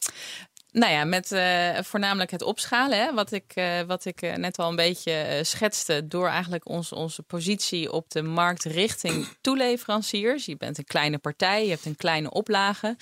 [0.76, 4.58] Nou ja, met eh, voornamelijk het opschalen, hè, wat ik, eh, wat ik eh, net
[4.58, 10.46] al een beetje schetste, door eigenlijk ons, onze positie op de markt richting toeleveranciers.
[10.46, 12.96] Je bent een kleine partij, je hebt een kleine oplage.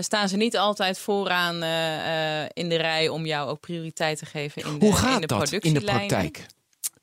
[0.00, 1.54] Staan ze niet altijd vooraan
[2.52, 5.26] in de rij om jou ook prioriteit te geven in de, Hoe gaat in de
[5.26, 6.46] dat in de praktijk?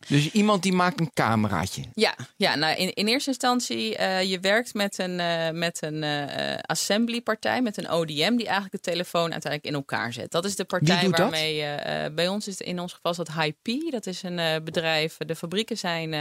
[0.08, 1.84] Dus iemand die maakt een cameraatje.
[1.94, 6.04] Ja, ja nou in, in eerste instantie, eh, je werkt met een, eh, met een
[6.04, 10.32] eh assemblypartij, met een ODM, die eigenlijk de telefoon uiteindelijk in elkaar zet.
[10.32, 11.66] Dat is de partij waarmee
[12.12, 13.92] bij ons is het in ons geval is dat HP.
[13.92, 15.18] Dat is een bedrijf.
[15.18, 16.16] De fabrieken zijn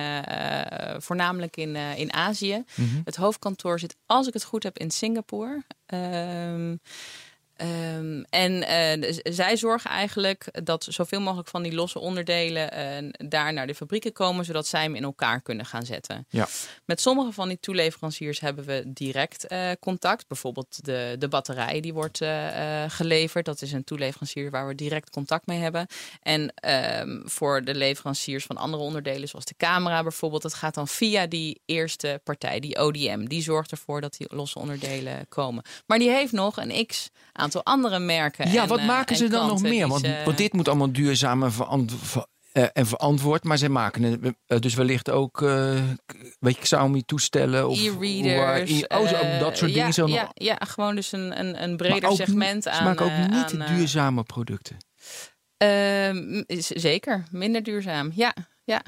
[0.99, 2.65] voornamelijk in, in Azië.
[2.75, 3.01] Mhm.
[3.05, 5.63] Het hoofdkantoor zit, als ik het goed heb, in Singapore.
[5.87, 6.77] Ehm,
[7.57, 13.11] ehm, en eh, z- zij zorgen eigenlijk dat zoveel mogelijk van die losse onderdelen eh,
[13.29, 16.27] daar naar de fabrieken komen, zodat zij hem in elkaar kunnen gaan zetten.
[16.29, 16.49] Ja.
[16.85, 20.29] Met sommige van die toeleveranciers hebben we direct eh, contact.
[20.29, 22.21] Bijvoorbeeld de, de batterij die wordt
[22.89, 23.45] geleverd.
[23.45, 25.87] Dat is een toeleverancier waar we direct contact mee hebben.
[26.23, 30.89] En ehm, voor de leveranciers van andere onderdelen, zoals de camera bijvoorbeeld, dat gaat dan
[30.89, 33.25] via die eerste partij, die ODM.
[33.25, 35.63] Die zorgt ervoor dat die losse onderdelen komen.
[35.87, 37.11] Maar die heeft nog een x
[37.43, 38.51] aantal andere merken.
[38.51, 39.89] Ja, en, wat eh, maken en ze dan nog meer?
[39.89, 43.45] Want, dit moet allemaal duurzaam en, verant- ver- eh, en verantwoord.
[43.45, 45.75] Maar zij maken het eh, dus wellicht ook, eh,
[46.39, 47.69] weet je, Xiaomi toestellen.
[47.69, 48.87] Of E-readers.
[48.87, 49.93] Oh, zo, dat soort ja, dingen.
[49.93, 50.15] Zo nog.
[50.15, 52.77] ja, ja, gewoon dus een, een, een breder ook segment aan.
[52.77, 54.77] Ze maken ook niet aan, duurzame producten.
[55.57, 58.11] Ehm, zeker, minder duurzaam.
[58.15, 58.83] Ja, ja.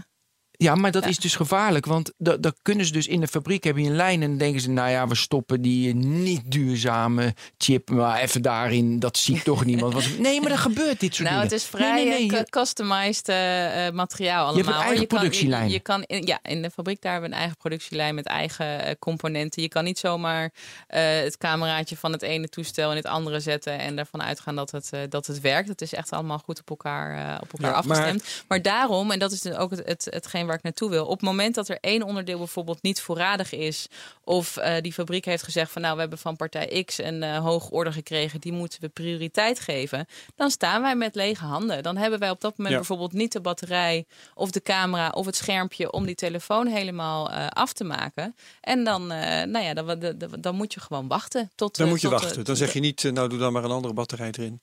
[0.56, 1.86] Ja, maar dat is dus gevaarlijk.
[1.86, 4.22] Want dat, dat kunnen ze dus in de fabriek hebben je een lijn.
[4.22, 7.90] En dan denken ze, nou ja, we stoppen die niet duurzame chip.
[7.90, 9.92] Maar even daarin, dat ziet toch niemand.
[9.92, 11.42] Want, nee, maar er gebeurt dit soort nou, dingen.
[11.42, 14.54] het is vrij Nee, nee, nee, eh, customized eh, eh, materiaal allemaal.
[14.56, 15.66] hebt een eigen je kan, productielijn.
[15.66, 18.26] Je, je kan in, ja, in de fabriek daar hebben we een eigen productielijn met
[18.26, 19.62] eigen componenten.
[19.62, 20.52] Je kan niet zomaar
[20.86, 24.90] het cameraatje van het ene toestel in het andere zetten en ervan uitgaan dat het,
[25.08, 25.68] dat het werkt.
[25.68, 28.44] Het is echt allemaal goed op elkaar, op elkaar Ja, afgestemd.
[28.48, 31.04] Maar, daarom, en dat is dus ook het, het, hetgeen waar ik naartoe wil.
[31.04, 33.86] Op het moment dat er één onderdeel bijvoorbeeld niet voorradig is,
[34.24, 37.38] of eh, die fabriek heeft gezegd van nou, we hebben van partij X een eh
[37.38, 40.06] hoog order gekregen, die moeten we prioriteit geven.
[40.36, 41.82] Dan staan wij met lege handen.
[41.82, 42.76] Dan hebben wij op dat moment Ja.
[42.80, 44.04] bijvoorbeeld niet de batterij
[44.34, 48.34] of de camera of het schermpje om die telefoon helemaal eh, af te maken.
[48.60, 51.50] En dan, nou ja, dan, dan, dan moet je gewoon wachten.
[51.54, 52.44] Tot, Dan moet je tot, wachten.
[52.44, 54.60] Dan zeg je niet, nou doe dan maar een andere batterij erin.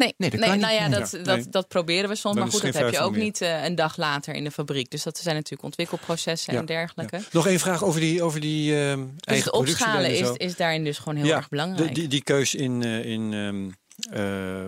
[0.00, 0.80] Nee, Nee, dat nee, kan nou niet.
[0.80, 2.34] ja, dat, Ja, dat, dat proberen we soms.
[2.34, 4.90] Dan maar goed, dat heb je ook niet eh, een dag later in de fabriek.
[4.90, 7.16] Dus dat zijn natuurlijk ontwikkelprocessen en dergelijke.
[7.16, 7.22] Ja.
[7.32, 10.84] Nog één vraag over die, over die ehm Dus eigen het opschalen is, is daarin
[10.84, 11.88] dus gewoon heel erg belangrijk.
[11.88, 13.68] De, die, die keus in, eh, in ehm,
[14.12, 14.64] eh,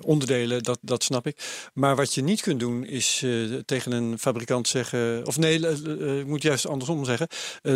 [0.00, 1.36] onderdelen, dat, dat snap ik.
[1.74, 3.30] Maar wat je niet kunt doen is eh,
[3.64, 5.26] tegen een fabrikant zeggen...
[5.26, 7.28] Of nee, eh, ik moet juist andersom zeggen.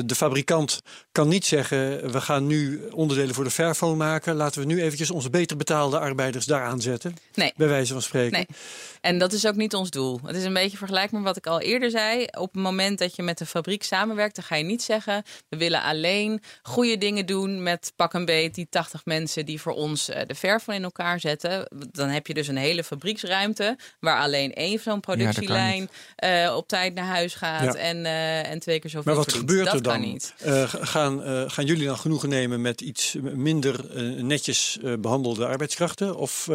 [0.06, 0.80] De fabrikant
[1.12, 2.12] kan niet zeggen...
[2.12, 4.34] we gaan nu onderdelen voor de Fairphone maken.
[4.34, 7.16] Laten we nu eventjes onze beter betaalde arbeiders daaraan zetten.
[7.34, 7.52] Nee.
[7.56, 8.32] Bij wijze van spreken.
[8.32, 8.46] Nee.
[9.00, 10.20] En dat is ook niet ons doel.
[10.24, 12.26] Het is een beetje vergelijkbaar met wat ik al eerder zei.
[12.38, 15.56] Op het moment dat je met de fabriek samenwerkt, dan ga je niet zeggen: we
[15.56, 20.06] willen alleen goede dingen doen met pak een beet die 80 mensen die voor ons
[20.06, 20.34] de
[20.74, 21.68] in elkaar zetten.
[21.92, 26.94] Dan heb je dus een hele fabrieksruimte waar alleen één zo'n productielijn eh, op tijd
[26.94, 27.80] naar huis gaat Ja.
[27.80, 29.50] en, eh, en twee keer zoveel Maar wat verdient.
[29.50, 30.00] gebeurt dat er dan?
[30.00, 30.34] Niet.
[30.38, 33.84] Eh, gaan, gaan jullie dan genoegen nemen met iets minder
[34.24, 36.16] netjes eh, behandelde arbeidskrachten?
[36.16, 36.48] Of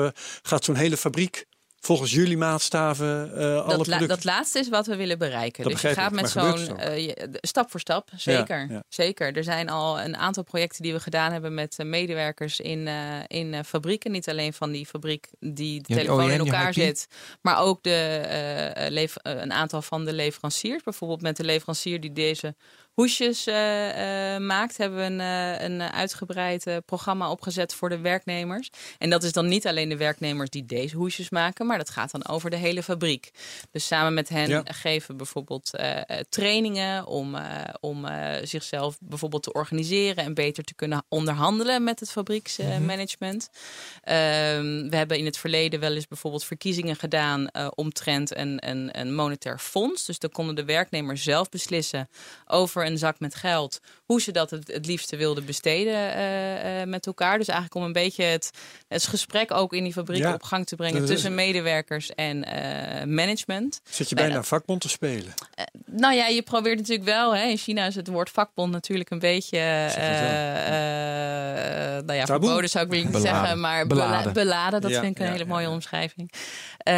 [0.43, 1.45] gaat zo'n hele fabriek
[1.86, 4.08] volgens jullie maatstaven eh, alle Dat, la- producten...
[4.08, 5.63] dat laatste is wat we willen bereiken.
[5.63, 8.67] Dat dus je begrijp gaat ik, met zo'n eh, stap voor stap, zeker.
[8.69, 8.84] ja.
[8.89, 9.38] zeker.
[9.38, 12.95] Er zijn al een aantal projecten die we gedaan hebben met eh, medewerkers in, eh,
[13.28, 14.12] in eh, fabrieken.
[14.12, 17.08] Niet alleen van die fabriek die de Ja, die telefoon in die elkaar zit,
[17.41, 20.84] maar ook de, een aantal van de leveranciers.
[20.84, 22.56] Bijvoorbeeld met de leverancier die deze
[22.95, 28.69] hoesjes eh, eh, maakt, hebben we een, eh, een uitgebreid programma opgezet voor de werknemers.
[28.97, 32.12] En dat is dan niet alleen de werknemers die deze hoesjes maken, maar dat gaat
[32.12, 33.31] dan over de hele fabriek.
[33.71, 34.63] Dus samen met hen Ja.
[34.65, 35.71] geven we bijvoorbeeld
[36.29, 37.36] trainingen om,
[37.79, 38.08] om
[38.43, 43.49] zichzelf bijvoorbeeld te organiseren en beter te kunnen onderhandelen met het fabrieksmanagement.
[44.03, 48.99] Ehm, we hebben in het verleden wel eens bijvoorbeeld verkiezingen gedaan eh, omtrent een, een,
[48.99, 50.05] een monetair fonds.
[50.05, 52.10] Dus dan konden de werknemers zelf beslissen
[52.45, 56.88] over een zak met geld hoe ze dat het, het liefste wilden besteden eh, eh,
[56.88, 57.38] met elkaar.
[57.38, 58.50] Dus eigenlijk om een beetje het,
[58.88, 60.34] het gesprek ook in die fabriek Ja.
[60.34, 63.82] op gang te brengen is- tussen medewerkers en eh, management.
[63.89, 65.34] Zit je bijna vakbond te spelen?
[65.86, 67.36] Nou ja, je probeert natuurlijk wel.
[67.36, 69.58] Hè, in China is het woord vakbond natuurlijk een beetje.
[69.58, 69.86] Eh,
[71.98, 72.46] eh, nou ja, Taboe.
[72.46, 73.22] verboden zou ik niet Beladen.
[73.30, 73.88] zeggen, maar
[74.34, 74.82] Beladen.
[74.82, 75.74] dat Ja, vind ik een ja, hele mooie ja.
[75.74, 76.32] omschrijving.
[76.78, 76.94] Eh,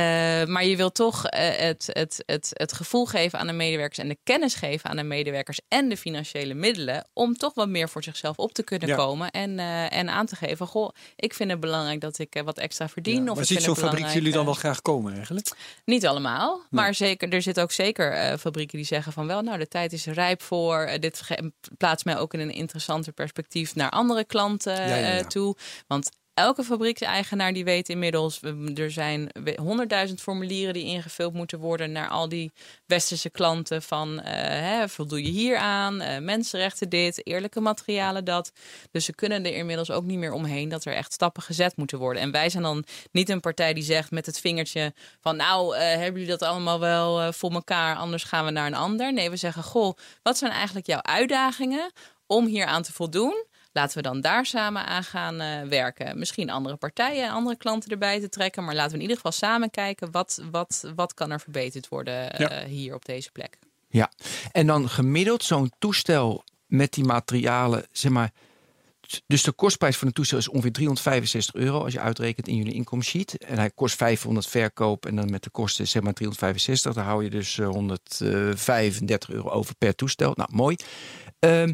[0.46, 4.18] maar je wil toch het, het, het, het gevoel geven aan de medewerkers en de
[4.24, 8.38] kennis geven aan de medewerkers en de financiële middelen om toch wat meer voor zichzelf
[8.38, 8.96] op te kunnen Ja.
[8.96, 12.44] komen en, eh, en aan te geven: Goh, ik vind het belangrijk dat ik eh,
[12.44, 13.24] wat extra verdien.
[13.24, 15.52] Ja, of maar ziet zo'n fabriek jullie dan eh, wel graag komen eigenlijk?
[15.86, 19.58] niet allemaal, maar zeker, er zitten ook zeker eh, fabrieken die zeggen van wel, nou
[19.58, 20.80] de tijd is rijp voor.
[20.80, 21.22] Eh, dit
[21.78, 25.56] plaatst mij ook in een interessanter perspectief naar andere klanten Ja, eh, toe.
[25.88, 28.40] Want elke fabriekseigenaar die weet inmiddels,
[28.76, 32.52] er zijn honderdduizend formulieren die ingevuld moeten worden naar al die
[32.86, 38.52] westerse klanten van eh, hè, voldoe je hier aan, eh, mensenrechten dit, eerlijke materialen dat.
[38.92, 41.98] Dus ze kunnen er inmiddels ook niet meer omheen dat er echt stappen gezet moeten
[41.98, 42.22] worden.
[42.22, 45.82] En wij zijn dan niet een partij die zegt met het vingertje van nou eh,
[45.82, 49.14] hebben jullie dat allemaal wel voor elkaar, anders gaan we naar een ander.
[49.14, 51.92] Nee, we zeggen goh, wat zijn eigenlijk jouw uitdagingen
[52.26, 53.46] om hier aan te voldoen?
[53.78, 56.20] Laten we dan daar samen aan gaan eh, werken.
[56.20, 58.64] Misschien andere partijen en andere klanten erbij te trekken.
[58.66, 62.32] Maar laten we in ieder geval samen kijken wat, wat, wat kan er verbeterd worden
[62.34, 62.66] eh, Ja.
[62.66, 63.58] hier op deze plek.
[63.90, 64.12] Ja,
[64.52, 68.32] en dan gemiddeld zo'n toestel met die materialen, zeg maar.
[69.28, 72.74] Dus de kostprijs van een toestel is ongeveer 365 euro als je uitrekent in jullie
[72.74, 73.38] inkomensheet.
[73.38, 76.94] En hij kost 500 verkoop en dan met de kosten zeg maar 365.
[76.94, 80.32] Dan hou je dus eh, 135 euro over per toestel.
[80.36, 80.76] Nou, mooi.
[81.40, 81.74] Ehm,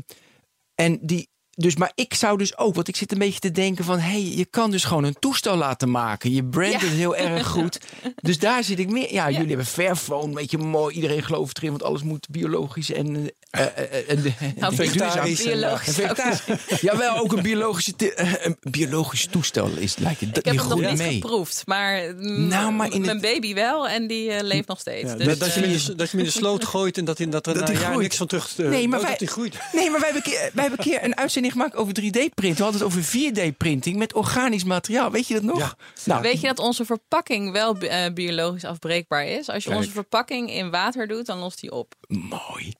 [0.76, 3.86] en die, dus, maar ik zou dus ook, want ik zit een beetje te denken
[3.86, 6.32] van, hé, hey, je kan dus gewoon een toestel laten maken.
[6.34, 6.88] Je brand Ja.
[6.88, 7.80] is heel erg goed.
[8.22, 9.14] Dus daar zit ik meer.
[9.14, 10.96] Ja, jullie hebben Fairphone, weet je, mooi.
[10.96, 15.38] Iedereen gelooft erin, want alles moet biologisch en Nou, vegetarisch.
[15.38, 15.60] duurzaam.
[15.60, 15.88] Biologisch.
[15.88, 16.82] Een vegetarisch.
[16.82, 20.38] Ja, wel ook een biologische, eh, een biologisch toestel is lijkt het.
[20.38, 21.14] Ik heb het nog niet mee.
[21.14, 24.80] geproefd, maar, mm, Nou, maar in mijn het- baby wel en die eh, leeft nog
[24.80, 25.10] steeds.
[25.12, 26.66] Ja, dus, dat, dat, je hem in eh, de, dat je hem in de sloot
[26.66, 29.00] gooit en dat, in, dat er Dat na jaar niks van terug uh, Nee, maar
[29.00, 29.58] dat wij- die groeit.
[29.74, 32.58] Nee, maar wij hebben, een keer, wij hebben een keer een uitzending gemaakt over 3D-print.
[32.58, 35.12] We hadden het over 4D-printing met organisch materiaal.
[35.12, 35.58] Weet je dat nog?
[35.60, 35.76] Ja.
[36.06, 37.78] Nou, Weet je dat onze verpakking wel
[38.14, 39.50] biologisch afbreekbaar is?
[39.50, 39.82] Als je Kijk.
[39.82, 41.94] onze verpakking in water doet, dan lost die op.
[42.08, 42.74] mooi.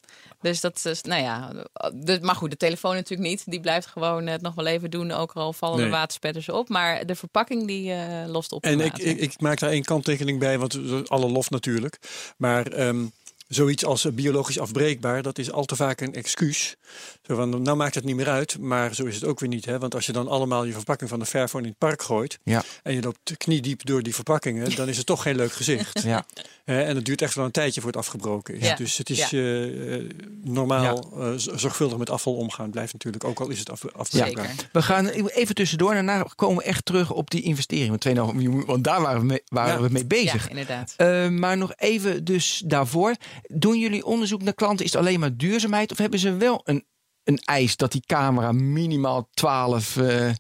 [0.44, 1.52] Dus dat is, nou ja,
[1.94, 3.44] de, maar goed, de telefoon natuurlijk niet.
[3.46, 5.92] Die blijft gewoon het nog wel even doen, ook al vallen de Nee.
[5.92, 6.70] waterspetters op.
[6.70, 8.64] Maar de verpakking die eh, lost op.
[8.64, 12.00] En ik, ik, ik maak daar één kanttekening bij, want eh, alle lof natuurlijk.
[12.38, 13.06] Maar ehm,
[13.54, 16.76] zoiets als eh, biologisch afbreekbaar, dat is al te vaak een excuus.
[17.22, 19.66] Zo van, nou maakt het niet meer uit, maar zo is het ook weer niet.
[19.66, 19.80] Hè?
[19.80, 22.40] Want als je dan allemaal je verpakking van de Fairphone in het park gooit...
[22.44, 22.64] Ja.
[22.84, 26.02] en je loopt kniediep door die verpakkingen, dan is het toch geen leuk gezicht.
[26.04, 26.26] Ja.
[26.64, 28.68] Hè, en het duurt echt wel een tijdje voor het afgebroken is.
[28.68, 28.76] Ja.
[28.76, 29.38] Dus het is Ja.
[29.38, 30.10] eh, eh,
[30.44, 32.70] normaal eh, zorgvuldig met afval omgaan.
[32.72, 34.46] Blijft natuurlijk, ook al is het af, afbreekbaar.
[34.48, 34.70] Zeker.
[34.72, 38.34] We gaan even tussendoor en daarna komen we echt terug op die investering van 2,5
[38.34, 38.66] miljoen.
[38.66, 39.82] Want daar waren we mee, waren Ja.
[39.88, 40.44] we mee bezig.
[40.44, 40.94] Ja, inderdaad.
[40.98, 43.16] Eh, maar nog even dus daarvoor.
[43.48, 44.86] Doen jullie onderzoek naar klanten?
[44.86, 45.92] Is het alleen maar duurzaamheid?
[45.92, 46.86] Of hebben ze wel een,
[47.24, 49.98] een eis dat die camera minimaal 12...
[49.98, 50.32] eh,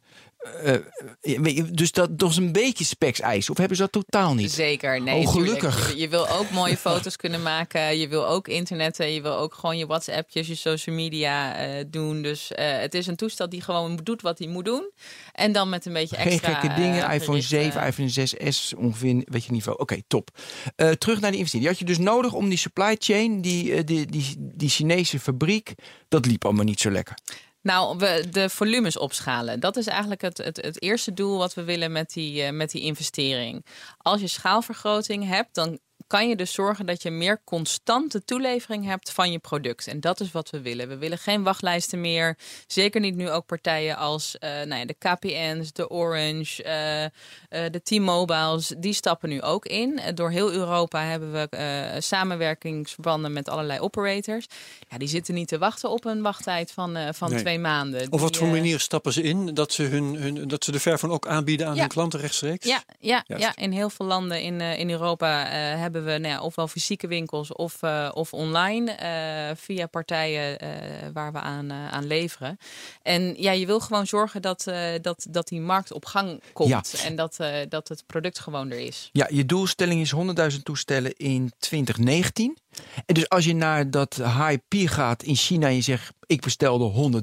[0.43, 0.73] eh,
[1.21, 3.49] eh, dus dat toch een beetje specs eis?
[3.49, 4.51] Of hebben ze dat totaal niet?
[4.51, 5.25] Zeker, nee.
[5.25, 5.91] Oh, gelukkig.
[5.91, 7.97] Je, je wil ook mooie foto's kunnen maken.
[7.97, 9.11] Je wil ook internetten.
[9.13, 12.21] Je wil ook gewoon je WhatsAppjes, je social media eh, doen.
[12.21, 14.91] Dus het is een toestel die gewoon doet wat hij moet doen.
[15.31, 16.53] En dan met een beetje Geen extra...
[16.53, 17.11] gekke dingen.
[17.11, 19.77] iPhone gerichte- 7, iPhone 6S ongeveer, weet je niveau.
[19.79, 20.29] Oké, top.
[20.75, 21.51] Terug naar die investering.
[21.51, 25.73] Die had je dus nodig om die supply chain, die, die, die, die Chinese fabriek,
[26.07, 27.15] dat liep allemaal niet zo lekker.
[27.63, 29.59] Nou, we, de volumes opschalen.
[29.59, 32.71] Dat is eigenlijk het, het, het eerste doel wat we willen met die, eh, met
[32.71, 33.65] die investering.
[33.97, 39.11] Als je schaalvergroting hebt, dan kan je dus zorgen dat je meer constante toelevering hebt
[39.11, 39.87] van je product.
[39.87, 40.87] En dat is wat we willen.
[40.87, 42.37] We willen geen wachtlijsten meer.
[42.67, 47.09] Zeker niet nu ook partijen als eh, nou ja, de KPN's, de Orange, eh, eh,
[47.49, 48.73] de T-Mobiles.
[48.77, 49.99] Die stappen nu ook in.
[50.15, 54.45] Door heel Europa hebben we samenwerkingsverbanden met allerlei operators.
[54.89, 57.39] Ja, die zitten niet te wachten op een wachttijd van, van Nee.
[57.39, 58.11] twee maanden.
[58.11, 61.13] Of wat voor manier stappen ze in dat ze, hun, hun, dat ze de Fairphone
[61.13, 61.79] ook aanbieden aan Ja.
[61.79, 62.67] hun klanten rechtstreeks?
[62.67, 66.41] Ja, ja, ja, in heel veel landen in, in Europa eh, hebben we nou ja,
[66.41, 70.69] ofwel fysieke winkels of, eh, of online eh, via partijen eh,
[71.13, 72.57] waar we aan, aan leveren.
[73.01, 76.83] En ja, je wil gewoon zorgen dat, dat, dat die markt op gang komt Ja.
[77.03, 77.37] en dat,
[77.69, 79.09] dat het product gewoon er is.
[79.11, 80.13] Ja, je doelstelling is
[80.55, 82.57] 100.000 toestellen in 2019.
[83.05, 86.41] En dus als je naar dat high peer gaat in China en je zegt ik
[86.41, 87.21] bestelde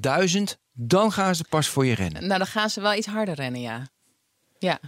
[0.51, 2.27] 100.000, dan gaan ze pas voor je rennen.
[2.27, 3.87] Nou, dan gaan ze wel iets harder rennen, ja.
[4.59, 4.81] Ja,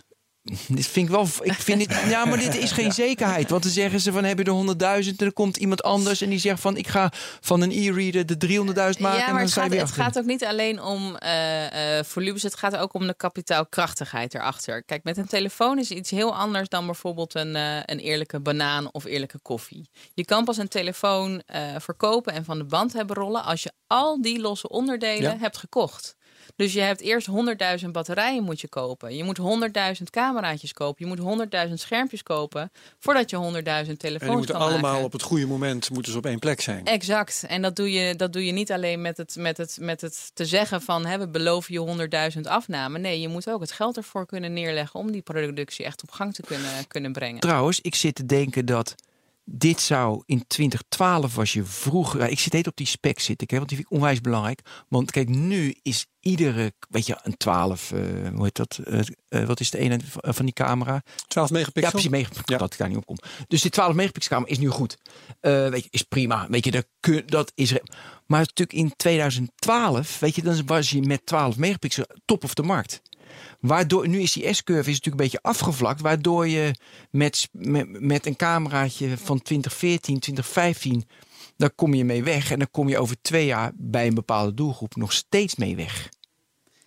[0.68, 1.26] Dit vind ik wel.
[1.42, 3.50] Ik vind dit, ja, maar dit is geen zekerheid.
[3.50, 4.74] Want dan zeggen ze van heb je de
[5.04, 8.26] 100.000 en dan komt iemand anders en die zegt van ik ga van een e-reader
[8.26, 10.02] de 300.000 maken ja, en maar dan het gaat, het achter.
[10.02, 14.82] gaat ook niet alleen om eh, volumes, het gaat ook om de kapitaalkrachtigheid erachter.
[14.84, 18.92] Kijk, met een telefoon is iets heel anders dan bijvoorbeeld een, eh, een eerlijke banaan
[18.92, 19.90] of eerlijke koffie.
[20.14, 21.42] Je kan pas een telefoon
[21.78, 25.38] verkopen en van de band hebben rollen als je al die losse onderdelen Ja.
[25.38, 26.16] hebt gekocht.
[26.56, 27.28] Dus je hebt eerst
[27.84, 29.16] 100.000 batterijen moet je kopen.
[29.16, 29.44] Je moet 100.000
[30.10, 31.08] cameraatjes kopen.
[31.08, 35.04] Je moet 100.000 schermpjes kopen voordat je 100.000 telefoons En die moeten kan allemaal maken.
[35.04, 36.84] op het goede moment moeten ze op één plek zijn.
[36.84, 37.44] Exact.
[37.48, 40.30] En dat doe je, dat doe je niet alleen met het, met het, met het
[40.34, 42.98] te zeggen van hè, we beloven je 100.000 afname.
[42.98, 46.34] Nee, je moet ook het geld ervoor kunnen neerleggen om die productie echt op gang
[46.34, 47.40] te kunnen, kunnen brengen.
[47.40, 48.94] Trouwens, ik zit te denken dat
[49.44, 52.20] dit zou in 2012 was je vroeger.
[52.20, 54.20] ja, Ik zit heet op die spec zit ik, hè, want die vind ik onwijs
[54.20, 54.60] belangrijk.
[54.88, 57.98] Want kijk, nu is iedere, weet je, een 12, eh,
[58.34, 58.78] hoe heet dat?
[58.84, 61.02] eh, eh, wat is de ene van die camera?
[61.28, 61.82] 12 megapixel?
[61.82, 62.10] Ja, precies.
[62.10, 63.16] Megapixel, Dat ik daar niet op kom.
[63.48, 64.96] Dus die 12 megapixel camera is nu goed.
[65.40, 66.46] Weet je, is prima.
[66.48, 67.72] Weet je, dat, kun, dat is.
[68.26, 72.62] Maar natuurlijk in 2012, weet je, dan was je met 12 megapixel top of de
[72.62, 73.02] markt.
[73.62, 76.00] Waardoor, nu is die S-curve is natuurlijk een beetje afgevlakt.
[76.00, 76.74] Waardoor je
[77.10, 81.08] met, met, met een cameraatje van 2014, 2015,
[81.56, 82.50] daar kom je mee weg.
[82.50, 86.08] En dan kom je over twee jaar bij een bepaalde doelgroep nog steeds mee weg.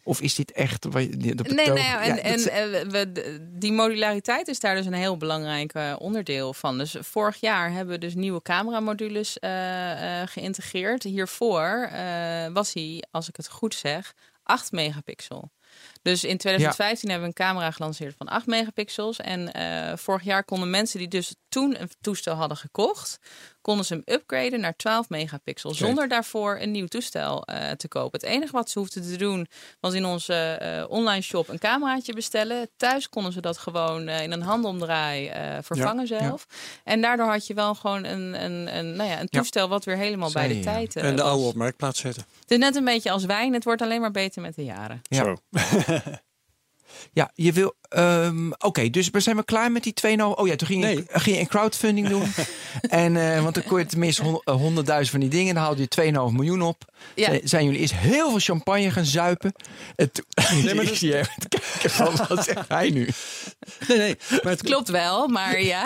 [0.03, 0.93] Of is dit echt...
[0.93, 5.95] Nee, nee, en, Ja, en we- die modulariteit is daar dus een heel belangrijk eh,
[5.99, 6.77] onderdeel van.
[6.77, 11.03] Dus vorig jaar hebben we dus nieuwe cameramodules eh, geïntegreerd.
[11.03, 11.89] Hiervoor
[12.53, 15.51] was hij, als ik het goed zeg, 8 megapixel.
[16.05, 19.19] Dus in 2015 hebben we een camera gelanceerd van 8 megapixels.
[19.19, 23.19] En eh, vorig jaar konden mensen die dus toen een toestel hadden gekocht,
[23.65, 25.69] konden ze hem upgraden naar 12 megapixel.
[25.69, 25.81] Kijk.
[25.85, 28.19] Zonder daarvoor een nieuw toestel eh, te kopen.
[28.19, 29.47] Het enige wat ze hoefden te doen
[29.79, 32.69] was in onze eh, online shop een cameraatje bestellen.
[32.77, 36.47] Thuis konden ze dat gewoon eh, in een handomdraai eh, vervangen Ja, zelf.
[36.83, 39.39] En daardoor had je wel gewoon een, een, een, nou ja, een Ja.
[39.39, 42.25] toestel wat weer helemaal bij de tijd eh, En de oude op marktplaats zetten.
[42.41, 43.53] Het is net een beetje als wijn.
[43.53, 45.01] Het wordt alleen maar beter met de jaren.
[45.03, 45.23] Ja.
[45.23, 45.35] Zo.
[47.13, 47.75] Ja, je wil.
[47.95, 50.95] Ehm, Oké, dus we zijn we klaar met die 2 Oh ja, toen ging, Nee.
[50.95, 52.23] je, ging je een crowdfunding doen.
[52.81, 55.53] en, eh, want dan kon je tenminste hond- eh, 100.000 van die dingen.
[55.53, 56.93] Dan haalde je 2,5 miljoen op.
[57.15, 57.25] Ja.
[57.25, 59.53] Zijn, zijn jullie eerst heel veel champagne gaan zuipen.
[59.95, 60.25] En toen,
[60.63, 63.07] maar ik dat- zie je even te kijken van, wat zegt hij nu?
[63.87, 64.15] Nee, nee.
[64.43, 65.85] Maar het, Klopt wel, maar ja.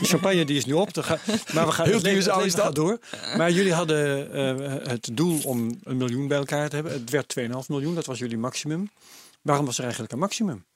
[0.00, 0.88] De champagne die is nu op.
[0.92, 1.18] Ga-
[1.52, 2.74] maar we gaan Heel het duur het is dat.
[2.74, 2.98] door.
[3.36, 6.92] Maar jullie hadden eh, het doel om een miljoen bij elkaar te hebben.
[6.92, 7.94] Het werd 2,5 miljoen.
[7.94, 8.90] Dat was jullie maximum.
[9.46, 10.66] Waarom was er eigenlijk een maximum?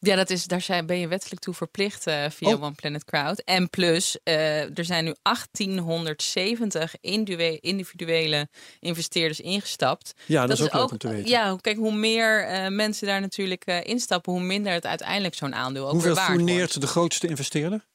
[0.00, 2.62] Ja, dat is, daar zijn, ben je wettelijk toe verplicht eh, via Oh.
[2.62, 3.42] One Planet Crowd.
[3.44, 8.48] En plus, eh, er zijn nu 1870 individue- individuele
[8.80, 10.12] investeerders ingestapt.
[10.26, 11.30] Ja, dat, is ook leuk om te weten.
[11.30, 15.84] Ja, kijk, hoe meer eh, mensen daar natuurlijk instappen, hoe minder het uiteindelijk zo'n aandeel
[15.86, 16.26] ook Hoeveel wordt.
[16.26, 17.86] fourneert de grootste investeerder?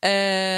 [0.00, 0.10] Eh,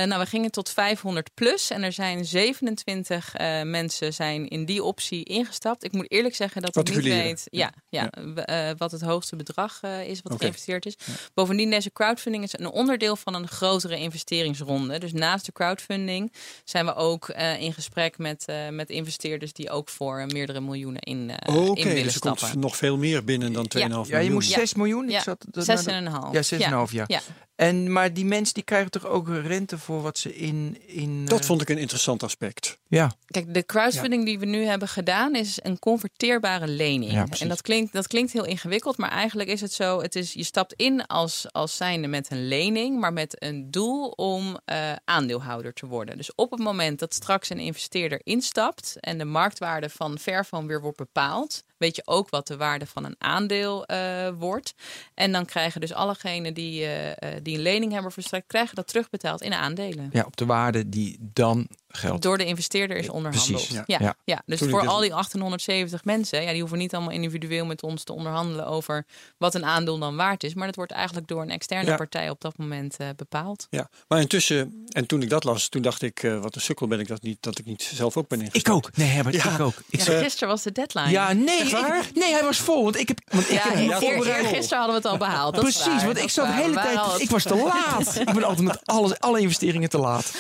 [0.06, 4.82] nou, we gingen tot 500 plus en er zijn 27 eh, mensen zijn in die
[4.82, 5.84] optie ingestapt.
[5.84, 9.78] Ik moet eerlijk zeggen dat ik niet weet ja, ja, eh, wat het hoogste bedrag
[9.82, 10.96] eh, is wat geïnvesteerd is.
[11.34, 14.98] Bovendien, deze crowdfunding is een onderdeel van een grotere investeringsronde.
[14.98, 16.32] Dus naast de crowdfunding
[16.64, 21.00] zijn we ook eh, in gesprek met, eh, met investeerders die ook voor meerdere miljoenen
[21.00, 23.88] in, eh, Oké, in willen dus er komt nog veel meer binnen dan 2,5 Ja.
[23.88, 24.06] miljoen.
[24.08, 24.58] Ja, je moest Ja.
[24.58, 25.04] 6 miljoen.
[25.04, 26.32] Ik Ja, zat, dat- Zes nou, en een half.
[26.32, 27.10] Ja, 6,5 jaar.
[27.10, 27.20] Ja.
[27.54, 30.78] En, maar die mensen die krijgen toch ook rente voor wat ze in...
[30.86, 32.78] in Dat eh, vond ik een interessant aspect.
[32.88, 37.12] Ja, Kijk, de crowdfunding die we nu hebben gedaan is een converteerbare lening.
[37.12, 40.32] Ja, en dat klinkt, dat klinkt heel ingewikkeld, maar eigenlijk is het zo: het is,
[40.32, 44.92] je stapt in als, als zijnde met een lening, maar met een doel om eh,
[45.04, 46.16] aandeelhouder te worden.
[46.16, 50.80] Dus op het moment dat straks een investeerder instapt en de marktwaarde van Fairphone weer
[50.80, 54.74] wordt bepaald, weet je ook wat de waarde van een aandeel eh, wordt.
[55.14, 58.88] En dan krijgen dus allegenen die, eh, eh, die een lening hebben verstrekt, krijgen dat
[58.88, 60.08] terugbetaald in aandelen.
[60.12, 62.22] ja, op de waarde die dan geldt.
[62.22, 63.50] Door de investeerder is onderhandeld.
[63.52, 63.82] precies, ja.
[63.86, 63.96] ja.
[64.00, 64.42] Ja, Ja.
[64.46, 68.04] Dus Toen voor al die 1870 mensen, ja, die hoeven niet allemaal individueel met ons
[68.04, 69.06] te onderhandelen over
[69.38, 70.54] wat een aandeel dan waard is.
[70.54, 71.96] Maar dat wordt eigenlijk door een externe Ja.
[71.96, 73.66] partij op dat moment eh, bepaald.
[73.70, 76.86] Ja, maar intussen, en toen ik dat las, toen dacht ik, eh, wat een sukkel
[76.86, 78.66] ben ik dat niet, dat ik niet zelf ook ben ingestapt.
[78.66, 78.96] Ik ook.
[78.96, 79.54] Nee, Herbert, Ja.
[79.54, 79.74] ik ook.
[79.90, 81.10] Ik Ja, gisteren was de deadline.
[81.10, 82.82] ja, nee, ik- nee, hij was vol.
[82.84, 85.54] Want ik heb, want ik Ja, heb eer- gisteren hadden we het al behaald.
[85.54, 87.20] Dat is Precies, waar, want dat ik zat de hele tijd.
[87.20, 88.16] Ik was te laat.
[88.16, 90.32] ik ben altijd met alles, alle investeringen te laat.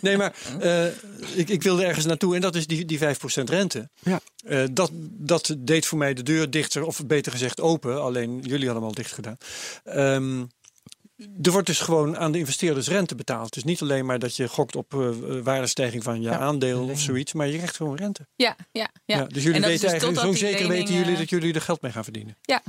[0.00, 0.84] Nee, maar eh,
[1.34, 3.02] ik, ik wilde ergens naartoe en dat is die, die 5%
[3.44, 3.88] rente.
[4.02, 4.20] Ja.
[4.44, 8.02] Eh, dat, dat deed voor mij de deur dichter, of beter gezegd open.
[8.02, 9.38] Alleen jullie hadden hem al dicht gedaan.
[9.84, 10.44] Ehm,
[11.42, 13.54] er wordt dus gewoon aan de investeerders rente betaald.
[13.54, 15.08] Dus niet alleen maar dat je gokt op eh,
[15.42, 18.26] waardestijging van je Ja, aandeel of zoiets, maar je krijgt gewoon rente.
[18.36, 19.24] Ja, ja, ja.
[19.24, 21.80] dus jullie weten dus eigenlijk, zo zeker lening, weten jullie eh, dat jullie er geld
[21.80, 22.36] mee gaan verdienen.
[22.42, 22.62] Ja,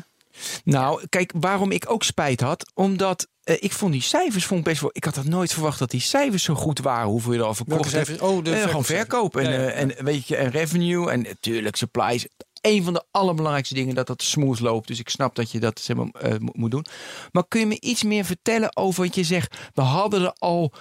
[0.64, 2.72] Nou, kijk, waarom ik ook spijt had.
[2.74, 4.90] Omdat eh, ik vond die cijfers vond best wel.
[4.94, 7.08] Ik had dat nooit verwacht dat die cijfers zo goed waren.
[7.08, 8.22] Hoeveel je er al verkocht hebt.
[8.22, 11.22] Oh, de Eh, gewoon verkoop en, Ja, ja, eh, en weet je en revenue en
[11.22, 12.28] natuurlijk supplies.
[12.62, 14.88] Een van de allerbelangrijkste dingen dat dat smooth loopt.
[14.88, 16.08] Dus ik snap dat je dat zeg maar,
[16.40, 16.86] mo- moet doen.
[17.32, 19.56] Maar kun je me iets meer vertellen over wat je zegt?
[19.74, 20.74] We hadden er al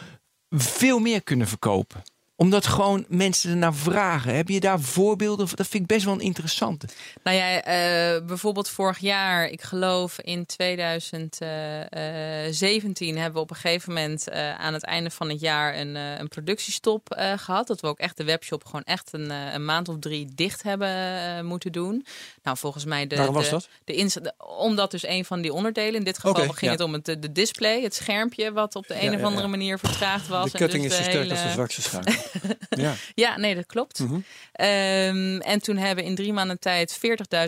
[0.51, 2.03] veel meer kunnen verkopen
[2.37, 4.35] omdat gewoon mensen ernaar vragen.
[4.35, 5.49] Heb je daar voorbeelden?
[5.49, 5.57] van?
[5.57, 6.87] Dat vind ik best wel een interessante.
[7.23, 13.93] Nou ja, eh, bijvoorbeeld vorig jaar, ik geloof in 2017, hebben we op een gegeven
[13.93, 17.67] moment eh, aan het einde van het jaar een, eh, een productiestop eh, gehad.
[17.67, 20.63] Dat we ook echt de webshop gewoon echt een, eh, een maand of drie dicht
[20.63, 22.07] hebben eh, moeten doen.
[22.43, 23.17] Nou, volgens mij de.
[23.17, 23.69] Waarom was de- dat?
[23.85, 26.71] De ins- de- omdat dus een van die onderdelen, in dit geval ging ja.
[26.71, 29.49] het om het de display, het schermpje, wat op de een Ja, of andere ja.
[29.49, 30.45] manier vertraagd was.
[30.45, 32.15] De En cutting dus is de sterk als de hele- zwakste schakel.
[32.85, 32.95] ja.
[33.15, 33.99] ja, nee, dat klopt.
[33.99, 34.19] Mhm.
[34.53, 36.99] Ehm, en toen hebben in drie maanden tijd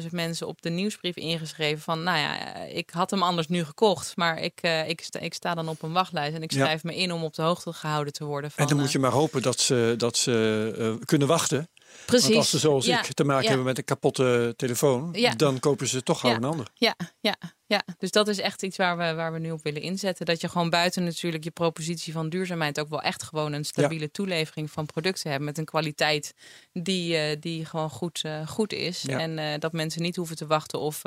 [0.03, 4.17] 40.000 mensen op de nieuwsbrief ingeschreven van, nou ja, ik had hem anders nu gekocht,
[4.17, 6.64] maar ik, eh, ik, sta, ik sta dan op een wachtlijst en ik Ja.
[6.64, 8.51] schrijf me in om op de hoogte gehouden te worden.
[8.51, 11.69] Van, En dan moet eh, je maar hopen dat ze, dat ze eh, kunnen wachten.
[12.07, 12.27] Precies.
[12.27, 13.48] Want als ze zoals ja, ik te maken ja.
[13.48, 15.35] hebben met een kapotte telefoon, Ja.
[15.35, 16.35] dan kopen ze toch Ja.
[16.35, 16.66] een ander.
[16.74, 19.83] Ja, ja, ja, dus dat is echt iets waar we, waar we nu op willen
[19.83, 20.27] inzetten.
[20.27, 24.11] Dat je gewoon buiten natuurlijk je propositie van duurzaamheid ook wel echt gewoon een stabiele
[24.11, 25.44] toelevering van producten hebt.
[25.44, 26.35] Met een kwaliteit
[26.72, 29.07] die, eh, die gewoon goed, eh, goed is.
[29.07, 31.03] En eh, dat mensen niet hoeven te wachten of.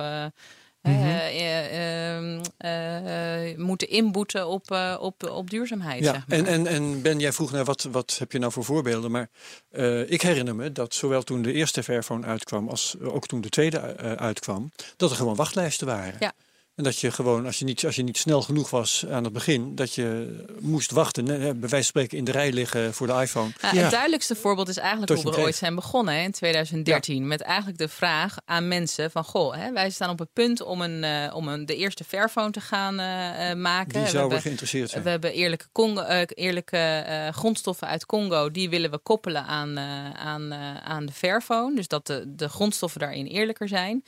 [0.82, 0.94] Mhm.
[0.94, 6.04] eh, eh, ehm, eh, moeten inboeten op, op, op duurzaamheid.
[6.04, 6.38] Ja, zeg maar.
[6.38, 9.12] en, en, en Ben, jij vroeg naar wat, wat heb je nou voor voorbeelden?
[9.12, 9.30] Maar
[10.08, 13.98] ik herinner me dat zowel toen de eerste Fairphone uitkwam als ook toen de tweede
[14.18, 16.16] uitkwam, dat er gewoon wachtlijsten waren.
[16.20, 16.34] Ja.
[16.82, 19.34] En dat je gewoon, als je, niet, als je niet snel genoeg was aan het
[19.34, 21.26] begin, dat je moest wachten.
[21.26, 23.52] Bij wijze van spreken in de rij liggen voor de iPhone.
[23.62, 27.28] Ja, Het duidelijkste voorbeeld is eigenlijk hoe we ooit zijn begonnen hè, in 2013.
[27.28, 29.24] Met eigenlijk de vraag aan mensen van...
[29.24, 32.52] Goh, hè, wij staan op het punt om, een, eh, om een, de eerste Fairphone
[32.52, 33.94] te gaan eh, eh, maken.
[33.94, 35.04] Die We zouden hebben- geïnteresseerd zijn.
[35.04, 38.52] We hebben eerlijke, Congo, eerlijke eh, grondstoffen uit Congo.
[38.52, 41.76] Die willen we koppelen aan, eh, aan, eh, aan de Fairphone.
[41.76, 44.04] Dus dat de, de grondstoffen daarin eerlijker zijn.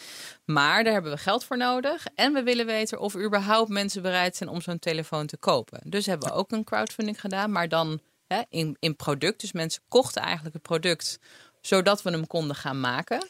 [0.45, 2.05] Maar daar hebben we geld voor nodig.
[2.15, 5.79] En we willen weten of überhaupt mensen bereid zijn om zo'n telefoon te kopen.
[5.83, 7.51] Dus hebben we ook een crowdfunding gedaan.
[7.51, 9.39] Maar dan hè, in, in product.
[9.39, 11.19] Dus mensen kochten eigenlijk het product
[11.61, 13.27] zodat we hem konden gaan maken.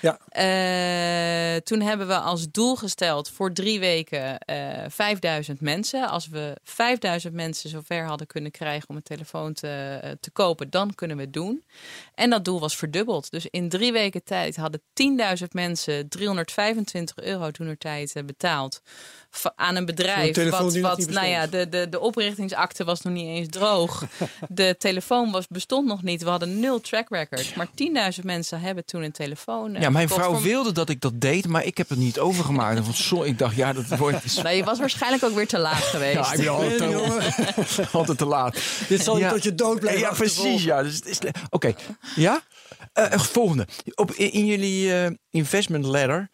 [0.00, 0.18] Ja.
[0.28, 6.08] Eh, toen hebben we als doel gesteld voor drie weken eh 5000 mensen.
[6.08, 10.70] Als we 5000 mensen zover hadden kunnen krijgen om een telefoon te, eh, te kopen,
[10.70, 11.64] dan kunnen we het doen.
[12.14, 13.30] En dat doel was verdubbeld.
[13.30, 18.82] Dus in drie weken tijd hadden 10.000 mensen 325 euro toen tijd betaald
[19.56, 20.34] aan een bedrijf.
[20.34, 24.04] telefoon wat, wat nou ja, de, de, de oprichtingsakte was nog niet eens droog.
[24.48, 26.22] De telefoon was, bestond nog niet.
[26.22, 27.56] We hadden nul track record.
[27.56, 27.66] Maar
[28.18, 29.74] 10.000 mensen hebben toen een telefoon.
[29.74, 32.18] eh, Ja, mijn vrouw voor- wilde dat ik dat deed, maar ik heb het niet
[32.18, 32.80] overgemaakt.
[32.82, 34.34] Want zo, ik dacht, ja, dat wordt...
[34.42, 36.14] Nou, je was waarschijnlijk ook weer te laat geweest.
[36.14, 38.58] Ja, ik ben altijd te, altijd te laat.
[38.88, 39.30] Dit zal je Ja.
[39.30, 40.64] tot je dood blijven Ja, precies.
[40.64, 41.18] Ja, dus het is...
[41.50, 41.72] Oké,
[42.16, 42.42] ja?
[42.92, 43.66] Eh, eh, volgende.
[43.94, 46.30] Op, in, in jullie investment ladder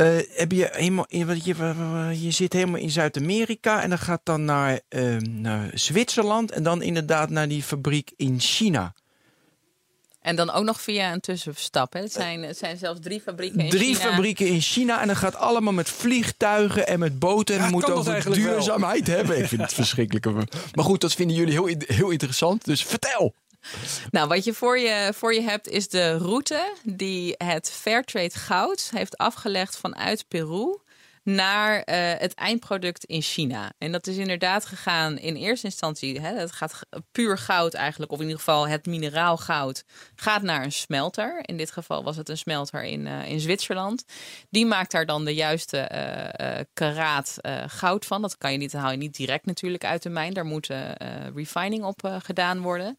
[0.00, 1.06] eh, heb je helemaal...
[1.08, 1.54] Je,
[2.20, 6.82] je zit helemaal in Zuid-Amerika en dan gaat dan naar, eh, naar Zwitserland en dan
[6.82, 8.94] inderdaad naar die fabriek in China.
[10.20, 11.92] En dan ook nog via een tussenstap.
[11.92, 12.00] Hè.
[12.00, 14.10] Het, zijn, het zijn zelfs drie fabrieken in Drie China.
[14.10, 17.54] fabrieken in China en dat gaat allemaal met vliegtuigen en met boten.
[17.54, 18.38] En Ja, we moeten kan dat over wel?
[18.38, 19.38] duurzaamheid hebben.
[19.38, 20.24] Ik vind het verschrikkelijk.
[20.74, 22.64] Maar goed, dat vinden jullie heel, heel interessant.
[22.64, 23.34] Dus vertel.
[24.10, 28.88] Nou, wat je voor, je voor je hebt is de route die het Fairtrade goud
[28.94, 30.78] heeft afgelegd vanuit Peru
[31.34, 33.72] naar eh, het eindproduct in China.
[33.78, 36.20] En dat is inderdaad gegaan in eerste instantie.
[36.20, 36.80] Hè, het gaat
[37.12, 41.38] puur goud eigenlijk, of in ieder geval het mineraal goud, gaat naar een smelter.
[41.42, 44.04] In dit geval was het een smelter in, eh, in Zwitserland.
[44.50, 48.22] Die maakt daar dan de juiste eh, karaat goud van.
[48.22, 50.34] Dat kan je niet, haal je niet direct natuurlijk uit de mijn.
[50.34, 50.68] Daar moet
[51.34, 52.96] refining op gedaan worden.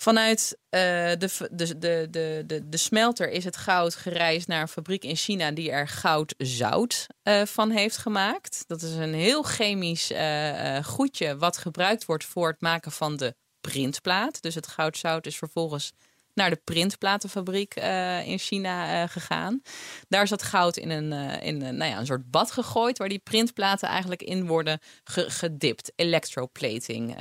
[0.00, 2.06] Vanuit eh, de, de, de,
[2.46, 7.06] de, de, smelter is het goud gereisd naar een fabriek in China die er goudzout
[7.22, 8.64] eh van heeft gemaakt.
[8.66, 13.34] Dat is een heel chemisch eh, goedje wat gebruikt wordt voor het maken van de
[13.60, 14.42] printplaat.
[14.42, 15.92] Dus het goudzout is vervolgens
[16.38, 19.62] naar de printplatenfabriek eh, in China eh, gegaan.
[20.08, 22.98] Daar is dat goud in een, eh, in een, nou ja, een soort bad gegooid...
[22.98, 25.92] waar die printplaten eigenlijk in worden ge- gedipt.
[25.96, 27.16] Electroplating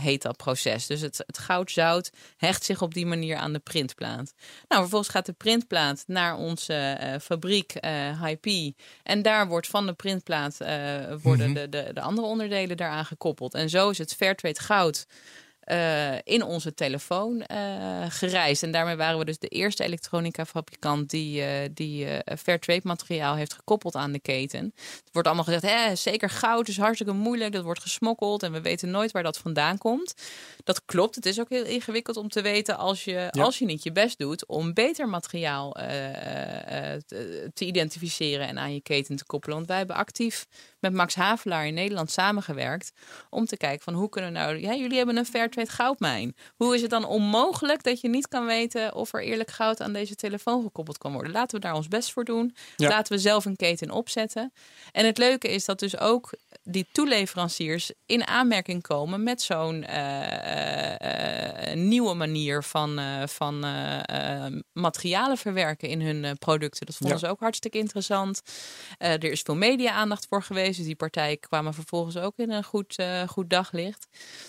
[0.00, 0.86] heet dat proces.
[0.86, 4.34] Dus het, het goudzout hecht zich op die manier aan de printplaat.
[4.68, 7.72] Nou, vervolgens gaat de printplaat naar onze fabriek
[8.20, 8.46] HP.
[9.02, 10.56] En daar wordt van de printplaat
[11.22, 13.54] worden de, de, de andere onderdelen daaraan gekoppeld.
[13.54, 15.06] En zo is het Fairtrade goud
[15.70, 18.62] eh, in onze telefoon eh, gereisd.
[18.62, 22.06] En daarmee waren we dus de eerste elektronica fabrikant die, eh die
[22.38, 24.72] Fairtrade materiaal heeft gekoppeld aan de keten.
[24.74, 28.60] Het wordt allemaal gezegd, hè, zeker goud is hartstikke moeilijk, dat wordt gesmokkeld en we
[28.60, 30.14] weten nooit waar dat vandaan komt.
[30.64, 33.82] Dat klopt, het is ook heel ingewikkeld om te weten als je, als je niet
[33.82, 39.56] je best doet om beter materiaal te, te identificeren en aan je keten te koppelen.
[39.56, 40.46] Want wij hebben actief
[40.80, 42.92] met Max Havelaar in Nederland samengewerkt
[43.30, 46.36] om te kijken van hoe kunnen we nou, ja, jullie hebben een Fairtrade goudmijn.
[46.56, 49.92] Hoe is het dan onmogelijk dat je niet kan weten of er eerlijk goud aan
[49.92, 51.32] deze telefoon gekoppeld kan worden?
[51.32, 52.54] Laten we daar ons best voor doen.
[52.76, 52.88] Ja.
[52.88, 54.52] Laten we zelf een keten opzetten.
[54.92, 56.30] En het leuke is dat dus ook
[56.62, 63.64] die toeleveranciers in aanmerking komen met zo'n eh, eh, eh, nieuwe manier van, van
[64.72, 66.86] materialen verwerken in hun producten.
[66.86, 67.26] Dat vonden Ja.
[67.26, 68.42] ze ook hartstikke interessant.
[68.98, 70.76] Er is veel media-aandacht voor geweest.
[70.76, 74.06] Dus die partijen kwamen vervolgens ook in een goed, goed daglicht.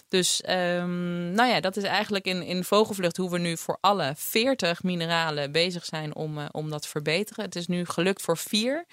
[0.08, 1.01] Dus ehm,
[1.34, 5.52] nou ja, dat is eigenlijk in, in vogelvlucht hoe we nu voor alle 40 mineralen
[5.52, 7.46] bezig zijn om, eh, om dat te verbeteren.
[7.46, 8.86] Het is nu gelukt voor vier.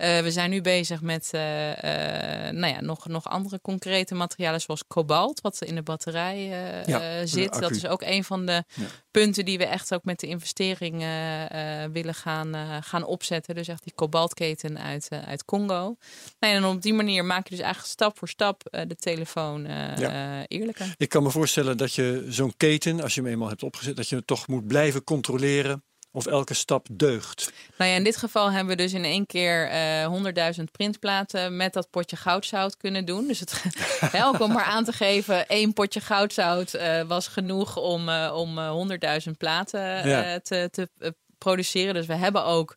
[0.00, 4.60] Eh, we zijn nu bezig met eh, eh, nou ja, nog, nog andere concrete materialen
[4.60, 6.44] zoals kobalt, wat in de batterij
[6.86, 7.60] Ja, de zit.
[7.60, 8.86] Dat is ook een van de Ja.
[9.10, 10.98] punten die we echt ook met de investering
[11.92, 13.54] willen gaan, gaan opzetten.
[13.54, 15.96] Dus echt die kobaltketen uit, uit Congo.
[16.38, 19.64] Nou, en op die manier maak je dus eigenlijk stap voor stap de telefoon
[19.96, 20.46] Ja.
[20.46, 20.94] eerlijker.
[20.96, 24.08] Ik kan me voorstellen dat je zo'n keten, als je hem eenmaal hebt opgezet, dat
[24.08, 27.52] je het toch moet blijven controleren of elke stap deugt.
[27.76, 31.72] Nou ja, in dit geval hebben we dus in één keer eh 100.000 printplaten met
[31.72, 33.26] dat potje goudzout kunnen doen.
[33.26, 33.62] Dus het,
[34.24, 38.58] ook om maar aan te geven, één potje goudzout eh, was genoeg om, eh, om
[38.58, 38.70] eh,
[39.26, 40.40] 100.000 platen Ja.
[40.40, 40.88] te, te
[41.38, 41.94] produceren.
[41.94, 42.76] Dus we hebben ook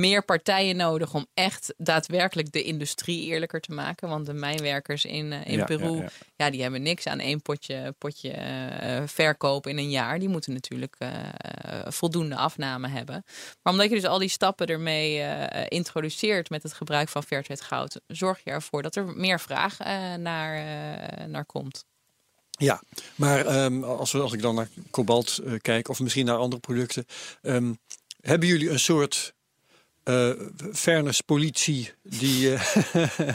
[0.00, 4.08] meer partijen nodig om echt daadwerkelijk de industrie eerlijker te maken.
[4.08, 7.94] Want de mijnwerkers in, uh, in Ja, Peru, ja, die hebben niks aan één potje,
[7.98, 10.18] potje eh, verkoop in een jaar.
[10.18, 13.24] Die moeten natuurlijk eh, eh, voldoende afname hebben.
[13.62, 17.62] Maar omdat je dus al die stappen ermee eh, introduceert met het gebruik van Fairtrade
[17.62, 21.84] goud, zorg je ervoor dat er meer vraag eh, naar, eh, naar komt.
[22.50, 22.82] Ja,
[23.14, 26.60] maar ehm, als, we, als ik dan naar kobalt eh, kijk, of misschien naar andere
[26.60, 27.04] producten,
[27.42, 27.72] ehm,
[28.20, 29.34] hebben jullie een soort
[30.04, 30.30] eh
[30.72, 33.08] fairness-politie die eh,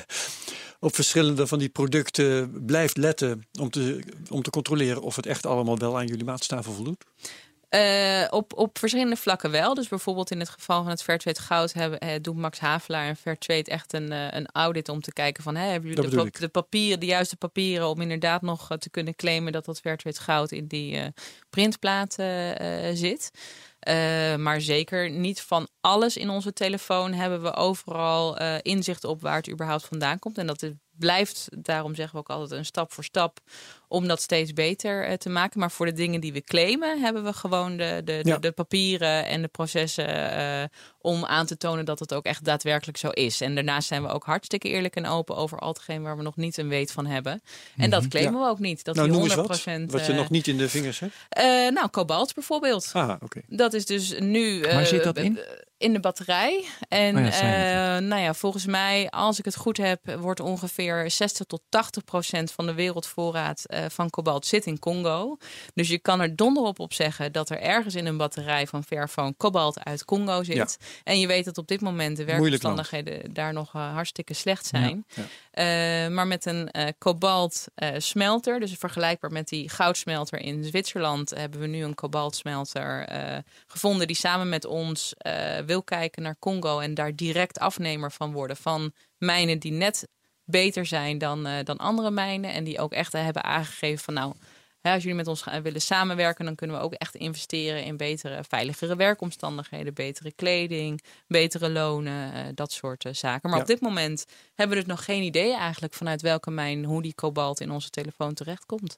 [0.79, 3.99] op verschillende van die producten blijft letten om te,
[4.29, 7.03] om te controleren of het echt allemaal wel aan jullie maatstaven voldoet?
[7.69, 9.73] Eh, op, op verschillende vlakken wel.
[9.73, 13.15] Dus bijvoorbeeld in het geval van het Fairtrade goud hebben, eh, doet Max Havelaar en
[13.15, 16.47] Fairtrade echt een, een audit om te kijken van hè, hebben jullie de, pa- de
[16.47, 20.67] papieren, de juiste papieren om inderdaad nog te kunnen claimen dat dat Fairtrade goud in
[20.67, 20.99] die
[21.49, 23.31] printplaat eh, zit.
[23.79, 29.21] Eh, maar zeker niet van alles in onze telefoon hebben we overal eh, inzicht op
[29.21, 30.37] waar het überhaupt vandaan komt.
[30.37, 30.61] En dat
[30.99, 33.39] blijft, daarom zeggen we ook altijd een stap voor stap,
[33.87, 35.59] om dat steeds beter eh, te maken.
[35.59, 38.37] Maar voor de dingen die we claimen, hebben we gewoon de, de, de, Ja.
[38.37, 40.63] de papieren en de processen eh,
[41.01, 43.41] om aan te tonen dat het ook echt daadwerkelijk zo is.
[43.41, 46.35] En daarnaast zijn we ook hartstikke eerlijk en open over al hetgeen waar we nog
[46.35, 47.41] niet een weet van hebben.
[47.77, 48.83] En dat claimen we ook niet.
[48.83, 50.99] Dat nou, die noem 100% eens wat, wat je eh, nog niet in de vingers
[50.99, 51.13] hebt.
[51.29, 52.89] eh, nou, kobalt bijvoorbeeld.
[52.93, 53.41] Ah, oké.
[53.47, 54.61] Dat is dus nu.
[54.61, 55.39] Waar eh, zit dat in?
[55.79, 56.65] In de batterij.
[56.87, 61.11] En Oh ja, eh, nou ja, volgens mij, als ik het goed heb, wordt ongeveer
[61.11, 65.37] 60 tot 80 procent van de wereldvoorraad eh, van kobalt zit in Congo.
[65.73, 69.33] Dus je kan er donder op zeggen dat er ergens in een batterij van Fairphone
[69.37, 70.77] kobalt uit Congo zit.
[71.03, 74.65] En je weet dat op dit moment de Moeilijk werkomstandigheden daar nog eh, hartstikke slecht
[74.65, 75.05] zijn.
[75.15, 75.23] ja.
[76.09, 77.65] Maar met een kobalt
[77.97, 83.07] smelter, dus vergelijkbaar met die goudsmelter in Zwitserland, hebben we nu een kobaltsmelter
[83.67, 85.13] gevonden die samen met ons
[85.69, 90.07] wil kijken naar Congo en daar direct afnemer van worden van mijnen die net
[90.43, 94.13] beter zijn dan, eh, dan andere mijnen en die ook echt eh, hebben aangegeven van
[94.13, 94.33] nou.
[94.81, 97.97] hè, als jullie met ons gaan, willen samenwerken, dan kunnen we ook echt investeren in
[97.97, 103.49] betere, veiligere werkomstandigheden, betere kleding, betere lonen, eh, dat soort zaken.
[103.49, 103.63] Maar Ja.
[103.65, 107.13] op dit moment hebben we dus nog geen idee eigenlijk vanuit welke mijn hoe die
[107.13, 108.97] kobalt in onze telefoon terechtkomt.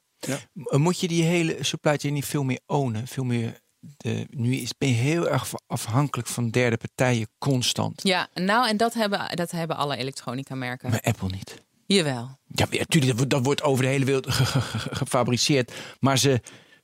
[0.52, 3.06] M- Moet je die hele supply chain niet veel meer ownen?
[3.06, 3.60] Veel meer
[3.96, 8.00] de, nu is, ben je heel erg afhankelijk van derde partijen constant.
[8.02, 10.90] Ja, nou en dat hebben, dat hebben alle elektronica merken.
[10.90, 11.62] Maar Apple niet.
[11.86, 12.38] Jawel.
[12.46, 15.72] Ja, weer, tuurlijk, dat, wordt- dat wordt over de hele wereld ge- ge- ge- gefabriceerd.
[16.00, 16.40] Maar ze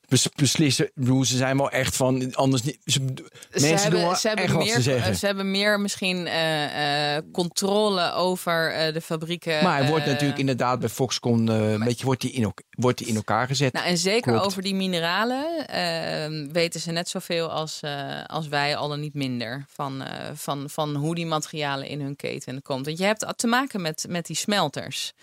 [0.09, 2.79] bes- beslissen, bedoel, ze zijn wel echt van, anders niet.
[2.85, 2.99] Ze,
[3.51, 5.15] mensen doen wel echt wat meer, ze zeggen.
[5.15, 9.63] ze hebben meer misschien eh, eh, controle over eh, de fabrieken.
[9.63, 13.15] maar hij wordt natuurlijk inderdaad bij Foxconn, een beetje, wordt die in, wordt die in
[13.15, 13.73] elkaar gezet.
[13.73, 14.45] Nou, en zeker Klopt.
[14.45, 17.81] over die mineralen eh, weten ze net zoveel als,
[18.25, 19.65] als wij, al dan niet minder.
[19.67, 20.03] Van,
[20.33, 22.85] van, van hoe die materialen in hun keten komt.
[22.85, 25.13] Want je hebt te maken met, met die smelters.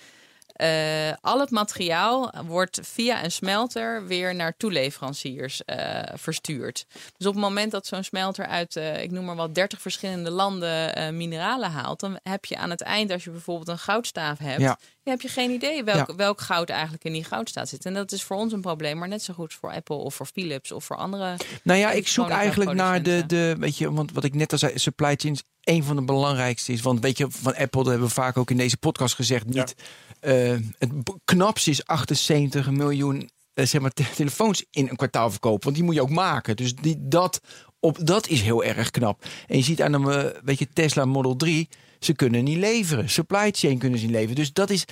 [0.57, 6.87] Eh, al het materiaal wordt via een smelter weer naar toeleveranciers eh, verstuurd.
[7.17, 10.31] Dus op het moment dat zo'n smelter uit, eh, ik noem maar wat, 30 verschillende
[10.31, 14.61] landen mineralen haalt, dan heb je aan het eind, als je bijvoorbeeld een goudstaaf hebt,
[14.61, 14.79] Ja.
[15.07, 16.15] Heb je geen idee welk, Ja.
[16.17, 17.85] welk goud eigenlijk in die goudstaaf zit.
[17.87, 20.27] En dat is voor ons een probleem, maar net zo goed voor Apple of voor
[20.27, 21.37] Philips of voor andere.
[21.63, 24.59] Nou ja, ik zoek eigenlijk naar de, de, weet je, want wat ik net al
[24.59, 26.81] zei, supply chain is een van de belangrijkste is.
[26.81, 29.75] Want weet je, van Apple, dat hebben we vaak ook in deze podcast gezegd, niet.
[30.21, 30.91] eh, het
[31.25, 35.63] knapste is 78 miljoen eh, zeg maar, te- telefoons in een kwartaal verkopen.
[35.65, 36.57] Want die moet je ook maken.
[36.57, 37.41] Dus die, dat,
[37.81, 39.25] op, dat is heel erg knap.
[39.47, 41.69] En je ziet aan een, eh, weet je, Tesla Model 3,
[42.07, 43.11] ze kunnen niet leveren.
[43.11, 44.37] Supply chain kunnen ze niet leveren.
[44.37, 44.85] Dus dat is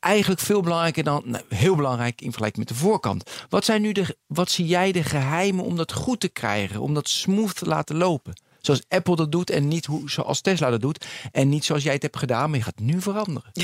[0.00, 3.30] eigenlijk veel belangrijker dan, nou, heel belangrijk in vergelijking met de voorkant.
[3.48, 6.94] Wat zijn nu de, wat zie jij de geheimen om dat goed te krijgen, om
[6.94, 8.32] dat smooth te laten lopen?
[8.60, 11.06] Zoals Apple dat doet en niet hoe, zoals Tesla dat doet.
[11.32, 13.52] En niet zoals jij het hebt gedaan, maar je gaat nu veranderen.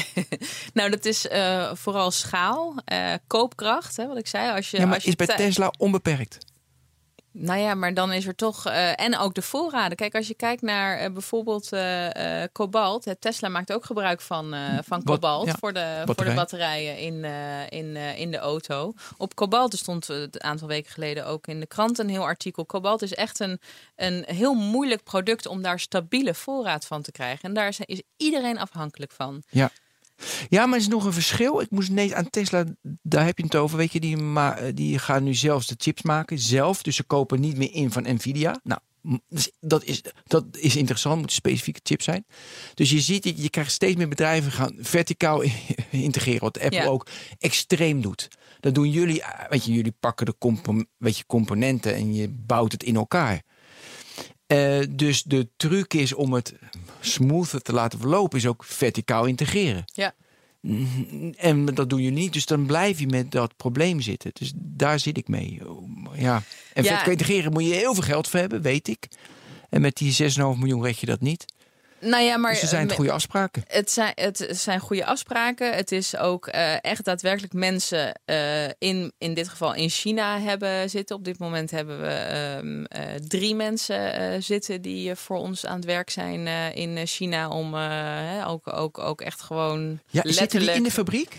[0.73, 4.57] Nou, dat is eh, vooral schaal, eh, koopkracht, hè, wat ik zei.
[4.57, 6.39] Als je, Ja, maar als je is bij Tesla onbeperkt.
[7.39, 8.67] Nou ja, maar dan is er toch.
[8.67, 9.97] eh, en ook de voorraden.
[9.97, 13.07] Kijk, als je kijkt naar eh, bijvoorbeeld eh, kobalt.
[13.19, 16.35] Tesla maakt ook gebruik van, van Wat- kobalt ja, voor, de, voor de batterij.
[16.35, 17.25] batterijen in,
[17.69, 18.93] in, in de auto.
[19.17, 22.65] Op kobalt er stond een aantal weken geleden ook in de krant een heel artikel.
[22.67, 23.61] Kobalt is echt een,
[23.97, 27.49] een heel moeilijk product om daar stabiele voorraad van te krijgen.
[27.49, 29.43] En daar is, is iedereen afhankelijk van.
[29.49, 29.71] Ja.
[30.49, 31.61] Ja, maar er is nog een verschil.
[31.61, 32.65] Ik moest ineens aan Tesla,
[33.03, 33.77] daar heb je het over.
[33.77, 34.17] Weet je, die,
[34.75, 36.39] die gaan nu zelfs de chips maken.
[36.39, 36.83] Zelf.
[36.83, 38.61] Dus ze kopen niet meer in van Nvidia.
[38.63, 38.81] Nou,
[39.61, 41.17] dat is, dat is interessant.
[41.17, 42.27] Moet een specifieke chip zijn.
[42.75, 45.43] Dus je ziet, je, krijgt steeds meer bedrijven gaan verticaal
[45.91, 46.41] integreren.
[46.41, 46.87] Wat Apple Ja.
[46.87, 47.07] ook
[47.39, 48.29] extreem doet.
[48.61, 49.23] Dat doen jullie.
[49.23, 50.35] eh, Weet je, jullie pakken de
[50.99, 53.43] weet je, componenten en je bouwt het in elkaar.
[54.47, 56.55] Eh, dus de truc is om het
[57.01, 59.85] smoother te laten verlopen, is ook verticaal integreren.
[59.93, 60.15] Ja.
[61.37, 64.31] En dat doe je niet, dus dan blijf je met dat probleem zitten.
[64.35, 65.61] Dus daar zit ik mee.
[66.15, 66.43] Ja.
[66.73, 66.89] En Ja.
[66.89, 69.09] verticaal integreren moet je heel veel geld voor hebben, weet ik.
[69.71, 71.45] En met die 6,5 miljoen red je dat niet.
[72.07, 73.63] Nou ja, maar Dus er zijn het goede afspraken.
[73.67, 75.75] Het zijn, het zijn goede afspraken.
[75.75, 80.91] Het is ook eh, echt daadwerkelijk mensen eh, in, in dit geval in China hebben
[80.91, 81.17] zitten.
[81.17, 85.85] Op dit moment hebben we ehm, eh, drie mensen zitten die voor ons aan het
[85.85, 87.49] werk zijn in China.
[87.49, 87.75] Om
[88.47, 90.77] ook, ook, ook echt gewoon Ja, zitten die letterlijk...
[90.77, 91.39] in de fabriek?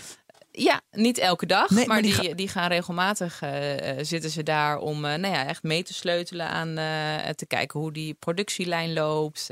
[0.59, 4.29] Ja, niet elke dag, Nee, maar, maar die die, die, gaan regelmatig eh, eh, zitten
[4.29, 7.91] ze daar om eh, nou ja, echt mee te sleutelen aan eh, te kijken hoe
[7.91, 9.47] die productielijn loopt.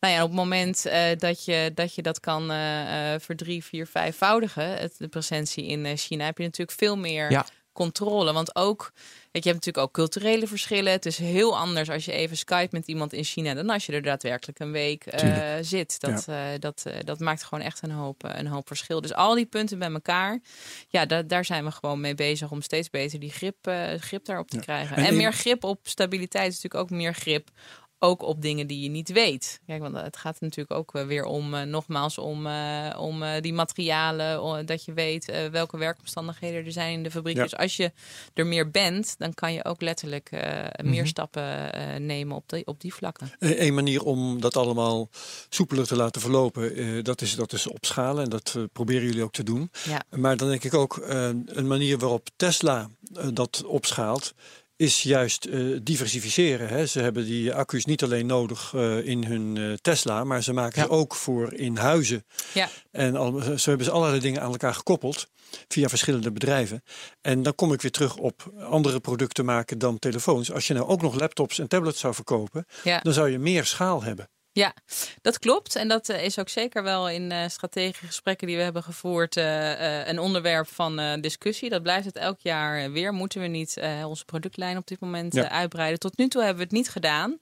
[0.00, 0.82] Nou ja, op het moment
[1.18, 6.24] dat, je, dat je dat kan eh, verdrie, vier, vijfvoudigen, het, de presentie in China,
[6.24, 7.46] heb je natuurlijk veel meer Ja.
[7.72, 8.32] controle.
[8.32, 8.92] Want ook,
[9.34, 10.92] weet je, hebt natuurlijk ook culturele verschillen.
[10.92, 13.92] Het is heel anders als je even Skype met iemand in China dan als je
[13.92, 16.00] er daadwerkelijk een week eh, zit.
[16.00, 19.00] Dat, eh, dat, eh, dat maakt gewoon echt een hoop, een hoop verschil.
[19.00, 20.40] Dus al die punten bij elkaar,
[20.88, 23.56] ja, da- daar zijn we gewoon mee bezig om steeds beter die grip,
[23.98, 24.96] grip daarop te krijgen.
[24.96, 27.48] En En, meer grip op stabiliteit is natuurlijk ook meer grip.
[28.04, 29.60] Ook op dingen die je niet weet.
[29.66, 33.40] Kijk, want het gaat natuurlijk ook eh, weer om, eh, nogmaals, om, eh, om eh,
[33.42, 34.66] die materialen.
[34.66, 37.36] dat je weet eh, welke werkomstandigheden er zijn in de fabriek.
[37.36, 37.42] Ja.
[37.42, 37.92] Dus als je
[38.34, 42.66] er meer bent, dan kan je ook letterlijk eh, meer stappen eh, nemen op die,
[42.66, 43.32] op die vlakken.
[43.38, 45.08] Eh, Een manier om dat allemaal
[45.48, 48.24] soepeler te laten verlopen, eh, dat, is, dat is opschalen.
[48.24, 49.70] En dat eh, proberen jullie ook te doen.
[49.88, 50.02] Ja.
[50.10, 54.34] Maar dan denk ik ook, eh, een manier waarop Tesla eh, dat opschaalt,
[54.76, 56.68] is juist eh, diversificeren.
[56.68, 56.86] Hè.
[56.86, 60.80] Ze hebben die accu's niet alleen nodig eh, in hun eh, Tesla, maar ze maken
[60.80, 60.86] Ja.
[60.86, 62.24] ze ook voor in huizen.
[62.54, 62.68] Ja.
[62.90, 65.26] En al, zo hebben ze allerlei dingen aan elkaar gekoppeld
[65.68, 66.82] via verschillende bedrijven.
[67.20, 70.52] En dan kom ik weer terug op andere producten maken dan telefoons.
[70.52, 73.00] Als je nou ook nog laptops en tablets zou verkopen, Ja.
[73.00, 74.28] dan zou je meer schaal hebben.
[74.54, 74.74] Ja,
[75.22, 75.76] dat klopt.
[75.76, 79.36] En dat eh, is ook zeker wel in eh, strategische gesprekken die we hebben gevoerd
[79.36, 81.70] eh, een onderwerp van discussie.
[81.70, 83.12] Dat blijft het elk jaar weer.
[83.12, 85.50] Moeten we niet onze productlijn op dit moment Ja.
[85.50, 85.98] uitbreiden?
[85.98, 87.38] Tot nu toe hebben we het niet gedaan.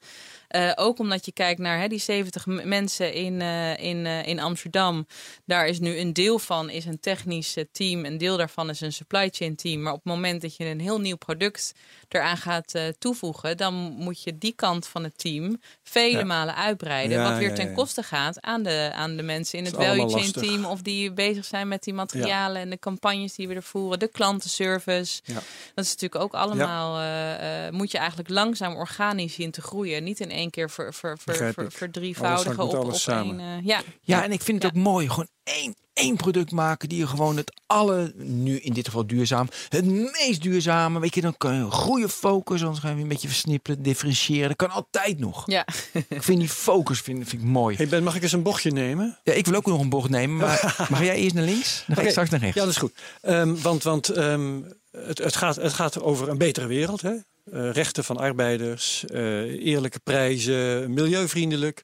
[0.53, 4.27] Eh, ook omdat je kijkt naar hè, die 70 m- mensen in, eh, in, eh,
[4.27, 5.07] in Amsterdam.
[5.45, 8.05] Daar is nu een deel van is een technisch team.
[8.05, 9.83] Een deel daarvan is een supply chain team.
[9.83, 11.73] Maar op het moment dat je een heel nieuw product
[12.09, 16.25] eraan gaat toevoegen, dan moet je die kant van het team vele Ja.
[16.25, 17.19] malen uitbreiden.
[17.19, 19.85] Ja, wat weer ja, ten koste gaat aan de, aan de mensen in het is
[19.85, 20.43] value chain lastig.
[20.43, 20.65] team.
[20.65, 23.99] Of die bezig zijn met die materialen en de campagnes die we er voeren.
[23.99, 25.21] De klantenservice.
[25.25, 25.35] Ja.
[25.75, 30.05] Dat is natuurlijk ook allemaal, moet je eigenlijk langzaam organisch zien te groeien.
[30.05, 32.95] Niet in één keer ver, ver, ver, ver, verdrievoudigen op, op één.
[32.99, 33.41] samen.
[33.41, 33.81] eh, ja.
[34.01, 34.79] Ja, en ik vind het Ja.
[34.81, 35.09] ook mooi.
[35.09, 39.49] Gewoon één, één product maken die je gewoon het alle, nu in dit geval duurzaam,
[39.69, 41.01] het meest duurzame.
[41.01, 44.49] Weet je, dan kan je een goede focus, anders gaan we een beetje versnipperen, differentiëren.
[44.49, 45.43] Dat kan altijd nog.
[45.47, 45.67] Ja.
[46.09, 47.77] Ik vind die focus vind, vind ik mooi.
[47.77, 49.19] Hey Ben, mag ik eens een bochtje nemen?
[49.23, 50.59] Ja, ik wil ook nog een bocht nemen, maar,
[50.93, 51.85] ga jij eerst naar links?
[51.87, 52.55] Dan ga ik straks naar rechts.
[52.57, 52.93] Ja, dat is goed.
[53.21, 57.01] Ehm, want want ehm, het, het, gaat, het gaat over een betere wereld.
[57.03, 57.13] Hè?
[57.45, 61.83] Eh, rechten van arbeiders, eh, eerlijke prijzen, milieuvriendelijk.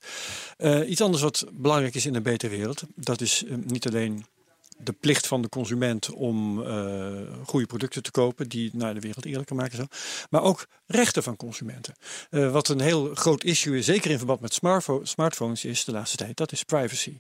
[0.57, 2.83] Eh, iets anders wat belangrijk is in een betere wereld.
[2.95, 4.25] Dat is niet alleen
[4.77, 6.65] de plicht van de consument om
[7.45, 9.77] goede producten te kopen die naar de wereld eerlijker maken.
[9.77, 9.85] Zo.
[10.31, 11.95] Maar ook rechten van consumenten.
[12.31, 16.17] Wat een heel groot issue is, zeker in verband met smartpho- smartphones, is de laatste
[16.17, 17.19] tijd, dat is privacy.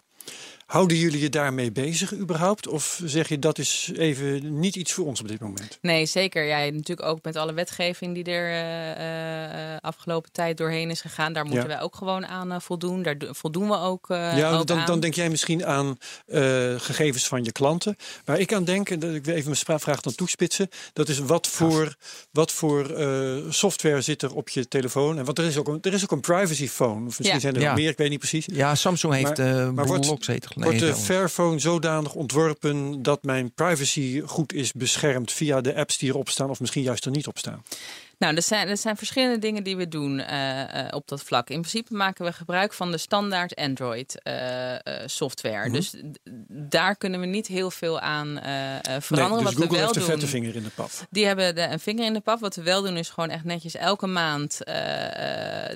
[0.68, 2.66] Houden jullie je daarmee bezig überhaupt?
[2.66, 5.78] Of zeg je dat is even niet iets voor ons op dit moment?
[5.82, 6.44] Nee, zeker.
[6.44, 11.32] Ja, natuurlijk ook met alle wetgeving die er eh, eh, afgelopen tijd doorheen is gegaan.
[11.32, 11.68] Daar moeten Ja.
[11.68, 13.02] wij ook gewoon aan voldoen.
[13.02, 14.86] Daar do- voldoen we ook, eh, ja, ook dan, aan.
[14.86, 15.96] dan denk jij misschien aan
[16.26, 16.40] eh,
[16.76, 17.96] gegevens van je klanten.
[18.24, 20.68] Waar ik aan denk, en dat ik wil even mijn vraag dan toespitsen.
[20.92, 21.94] Dat is wat voor,
[22.32, 25.18] wat voor eh, software zit er op je telefoon?
[25.18, 27.06] En want er is ook een, er is ook een privacy phone.
[27.06, 27.40] Of misschien Ja.
[27.40, 28.46] zijn er nog meer, ik weet niet precies.
[28.52, 30.06] Ja, Samsung heeft Maar- eh maar uh, wordt-
[30.64, 36.08] Wordt de Fairphone zodanig ontworpen dat mijn privacy goed is beschermd via de apps die
[36.08, 37.62] erop staan, of misschien juist er niet op staan?
[38.18, 41.50] Nou, er zijn, er zijn verschillende dingen die we doen eh, eh, op dat vlak.
[41.50, 44.74] In principe maken we gebruik van de standaard Android eh,
[45.06, 45.64] software.
[45.64, 45.72] Mhm.
[45.72, 45.94] Dus
[46.48, 49.44] daar kunnen we niet heel veel aan eh, Nee, veranderen.
[49.44, 50.10] dus Wat Google we wel heeft een doen.
[50.10, 50.90] vette vinger in de pap.
[51.10, 52.40] Die hebben de, een vinger in de pap.
[52.40, 54.60] Wat we wel doen is gewoon echt netjes elke maand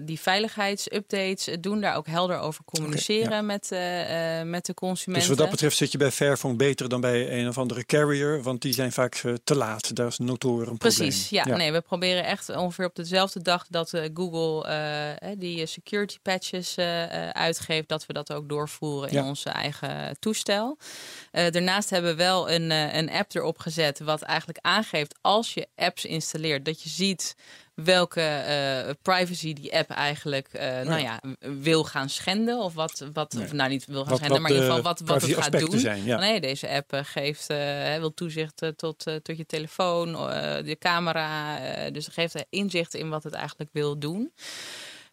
[0.02, 1.80] die veiligheidsupdates doen.
[1.80, 3.68] Daar ook helder over communiceren met,
[4.44, 5.28] met de consumenten.
[5.28, 8.42] Dus wat dat betreft zit je bij Fairphone beter dan bij een of andere carrier,
[8.42, 9.96] want die zijn vaak te laat.
[9.96, 11.62] Daar is notoren een Precies, ja, probleem.
[11.62, 16.18] Nee, we proberen echt ongeveer op dezelfde dag dat eh, Google eh, eh, die security
[16.22, 16.76] patches
[17.32, 19.28] uitgeeft, dat we dat ook doorvoeren in Ja.
[19.28, 20.78] onze eigen toestel.
[21.30, 26.04] Daarnaast hebben we wel een, een app erop gezet, wat eigenlijk aangeeft als je apps
[26.04, 27.34] installeert, dat je ziet
[27.84, 31.20] welke eh, privacy die app eigenlijk uh, nou ja,
[31.62, 32.58] wil gaan schenden.
[32.58, 34.76] Of wat, wat of, nou niet wil gaan Wat- schenden, wat maar in ieder de
[34.76, 35.78] geval wat, wat het gaat doen.
[35.78, 36.18] zijn, ja.
[36.18, 40.64] Nee, deze app eh, geeft, eh, wil toezicht eh, tot, eh, tot je telefoon, eh,
[40.64, 41.58] de camera.
[41.58, 44.32] eh, dus geeft eh, inzicht in wat het eigenlijk wil doen.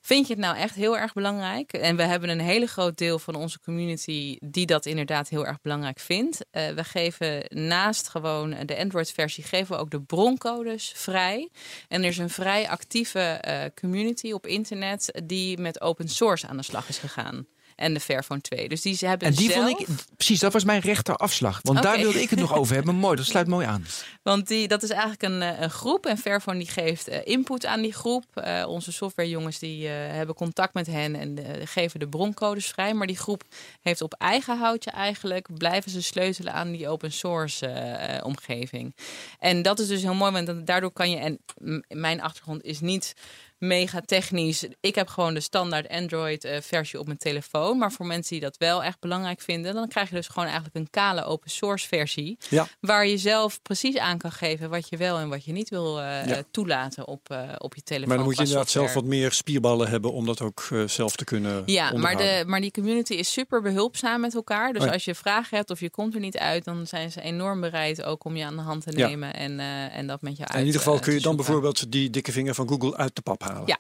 [0.01, 1.73] Vind je het nou echt heel erg belangrijk?
[1.73, 5.61] En we hebben een hele groot deel van onze community die dat inderdaad heel erg
[5.61, 6.45] belangrijk vindt.
[6.51, 11.49] Eh, we geven naast gewoon de Android-versie, geven we ook de broncodes vrij.
[11.87, 16.57] En er is een vrij actieve eh, community op internet die met open source aan
[16.57, 17.47] de slag is gegaan.
[17.80, 18.69] En de Fairphone 2.
[18.69, 19.67] Dus die ze hebben En die zelf...
[19.67, 21.59] vond ik, precies, dat was mijn rechterafslag.
[21.63, 22.95] Want daar wilde ik het nog over hebben.
[22.95, 23.86] Mooi, dat sluit mooi aan.
[24.23, 26.05] Want die, dat is eigenlijk een, eh, een groep.
[26.05, 28.25] En Fairphone die geeft eh, input aan die groep.
[28.34, 32.93] Eh, onze softwarejongens die hebben contact met hen en eh, geven de broncodes vrij.
[32.93, 33.43] Maar die groep
[33.82, 35.47] heeft op eigen houtje eigenlijk...
[35.57, 38.95] blijven ze sleutelen aan die open source omgeving.
[39.39, 41.17] En dat is dus heel mooi, want daardoor kan je...
[41.17, 41.39] En
[41.88, 43.13] mijn achtergrond is niet
[43.60, 44.66] mega technisch.
[44.80, 47.78] Ik heb gewoon de standaard Android eh, versie op mijn telefoon.
[47.78, 49.74] Maar voor mensen die dat wel echt belangrijk vinden...
[49.74, 52.38] dan krijg je dus gewoon eigenlijk een kale open source versie...
[52.49, 52.68] Ja.
[52.80, 55.99] waar je zelf precies aan kan geven wat je wel en wat je niet wil
[55.99, 56.41] eh, Ja.
[56.51, 58.07] toelaten op, eh, op je telefoon.
[58.07, 61.16] Maar dan moet je inderdaad zelf wat meer spierballen hebben om dat ook eh, zelf
[61.16, 64.74] te kunnen Ja, maar, de, maar die community is super behulpzaam met elkaar.
[64.74, 64.93] Dus Oh ja.
[64.93, 68.03] als je vragen hebt of je komt er niet uit, dan zijn ze enorm bereid
[68.03, 70.51] ook om je aan de hand te nemen en, eh, en dat met je uit
[70.53, 73.16] En in ieder geval eh, kun je dan bijvoorbeeld die dikke vinger van Google uit
[73.16, 73.48] de pap halen.
[73.65, 73.79] Ja.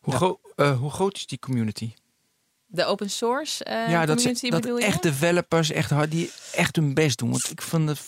[0.00, 0.18] Hoe, Ja.
[0.18, 1.92] gro- eh, hoe groot is die community?
[2.66, 4.84] De open source eh ja, dat, community ze, dat bedoel je?
[4.84, 7.30] echt developers echt hard, die echt hun best doen.
[7.30, 8.00] Want ik, vond het,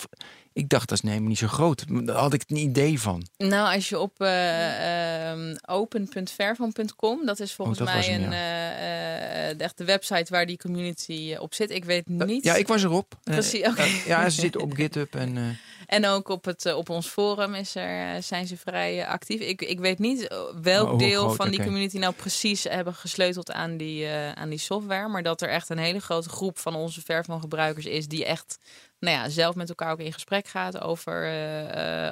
[0.52, 1.84] ik dacht, dat is nee, niet zo groot.
[2.07, 3.26] Daar had ik een idee van.
[3.36, 8.32] Nou, als je op eh, ehm, open.vervan.com, dat is volgens Oh, dat mij hem, een,
[8.32, 11.70] eh, eh, echt de website waar die community op zit.
[11.70, 12.44] Ik weet niet.
[12.44, 13.18] Ja, ik was erop.
[13.22, 13.61] Precies,
[14.07, 15.14] ja, ze zitten op GitHub.
[15.14, 15.42] En, eh,
[15.87, 19.09] En ook op, het, eh, op ons forum is er, eh, zijn ze vrij eh,
[19.09, 19.41] actief.
[19.41, 23.53] Ik, ik weet niet welk Oh, deel groot, van die community nou precies hebben gesleuteld
[23.53, 25.09] aan die, aan die software.
[25.09, 28.59] Maar dat er echt een hele grote groep van onze Vervan gebruikers is die echt
[28.99, 31.30] nou ja, zelf met elkaar ook in gesprek gaat over,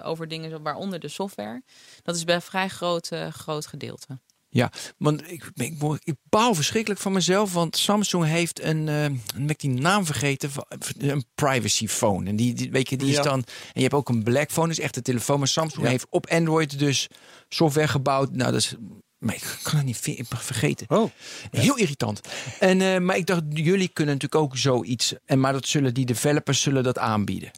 [0.04, 1.62] over dingen, waaronder de software.
[2.02, 4.18] Dat is bij een vrij groot, groot gedeelte.
[4.54, 5.74] Ja, want ik, ik,
[6.04, 7.52] ik baal verschrikkelijk van mezelf.
[7.52, 10.50] Want Samsung heeft een, eh dan ben ik die naam vergeten,
[10.98, 12.28] een privacy phone.
[12.28, 13.38] En die, die, weet je, die is dan...
[13.44, 15.38] En je hebt ook een black phone, dus echt een telefoon.
[15.38, 15.90] Maar Samsung Ja.
[15.90, 17.08] heeft op Android dus
[17.48, 18.30] software gebouwd.
[18.32, 18.74] Nou, dat is...
[19.18, 20.86] Maar ik kan het niet ik vergeten.
[20.90, 21.10] Oh,
[21.50, 22.20] Heel irritant.
[22.60, 25.14] En, eh, maar ik dacht, jullie kunnen natuurlijk ook zoiets.
[25.24, 27.50] En, maar dat zullen die developers zullen dat aanbieden.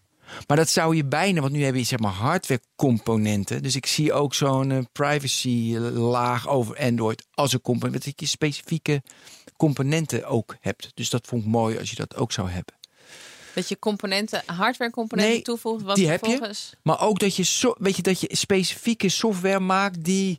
[0.46, 3.62] Maar dat zou je bijna, want nu heb je zeg maar hardware componenten.
[3.62, 8.04] Dus ik zie ook zo'n eh, privacy laag over Android als een component.
[8.04, 9.02] Dat je specifieke
[9.56, 10.90] componenten ook hebt.
[10.94, 12.74] Dus dat vond ik mooi als je dat ook zou hebben.
[13.54, 15.82] Dat je componenten, hardware componenten Nee, toevoegt.
[15.82, 16.54] Wat die heb je.
[16.82, 20.38] Maar ook dat je, so, weet je, dat je specifieke software maakt die,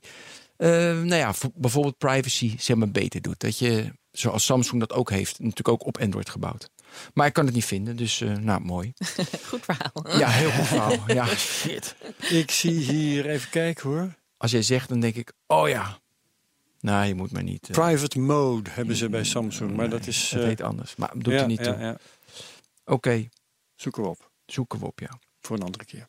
[0.58, 3.40] eh, nou ja, voor- bijvoorbeeld privacy zeg maar beter doet.
[3.40, 6.70] Dat je, zoals Samsung dat ook heeft, natuurlijk ook op Android gebouwd.
[7.14, 8.94] Maar ik kan het niet vinden, dus eh, nou, mooi.
[9.50, 10.20] Goed verhaal.
[10.20, 10.98] Ja, heel goed verhaal.
[11.08, 11.26] Ja,
[11.62, 11.96] shit.
[12.30, 14.16] ik zie hier even kijken hoor.
[14.38, 16.00] Als jij zegt, dan denk ik, oh ja.
[16.80, 17.70] Nou, je moet maar niet.
[17.70, 20.32] eh, Private mode hebben ze bij Samsung, maar dat is.
[20.32, 20.96] het eh, heet anders.
[20.96, 21.82] Maar doet ja, er niet ja, toe.
[21.82, 21.98] ja.
[22.86, 23.28] Oké,
[23.76, 25.20] Zoeken we op zoeken we op, ja.
[25.42, 26.08] voor een andere keer.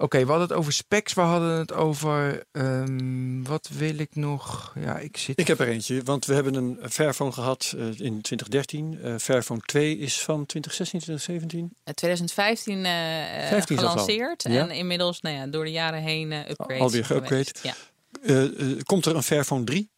[0.00, 1.14] Oké, we hadden het over specs.
[1.14, 2.44] We hadden het over...
[2.52, 4.74] ehm, wat wil ik nog?
[4.80, 5.38] Ja, ik zit...
[5.40, 8.98] Ik heb er eentje, want we hebben een Fairphone gehad eh, in 2013.
[9.02, 11.74] Eh Fairphone 2 is van 2016, 2017.
[11.84, 14.00] Eh, 2015 eh, eh, 15 zelfs al.
[14.02, 14.42] gelanceerd.
[14.42, 14.48] Ja.
[14.68, 16.80] En inmiddels nou ja, door de jaren heen upgrades.
[16.80, 17.58] Alweer geweest.
[17.62, 17.74] geüpgrade.
[18.22, 18.82] Ja.
[18.82, 19.90] Komt er een Fairphone 3,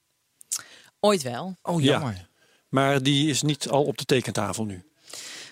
[1.01, 1.57] Ooit wel.
[1.63, 1.91] Oh, Ja.
[1.91, 2.29] jammer.
[2.69, 4.85] maar die is niet al op de tekentafel nu.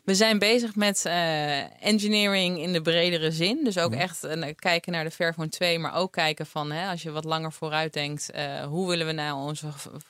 [0.05, 3.65] We zijn bezig met eh, engineering in de bredere zin.
[3.65, 5.79] Dus ook echt eh, kijken naar de Fairphone 2.
[5.79, 8.31] Maar ook kijken van, hè, als je wat langer vooruit denkt...
[8.31, 9.67] eh, hoe willen we nou onze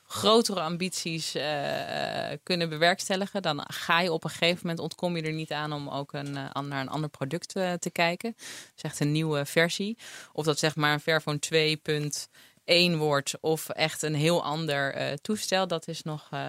[0.06, 1.36] grotere ambities
[2.42, 3.42] kunnen bewerkstelligen?
[3.42, 5.72] Dan ga je op een gegeven moment, ontkom je er niet aan...
[5.72, 8.36] om ook een, naar een ander product te kijken.
[8.74, 9.98] Dus echt een nieuwe versie.
[10.32, 11.38] Of dat zeg maar een Fairphone
[12.70, 13.34] 2.1 wordt...
[13.40, 15.66] of echt een heel ander eh, toestel.
[15.66, 16.40] Dat is nog, eh,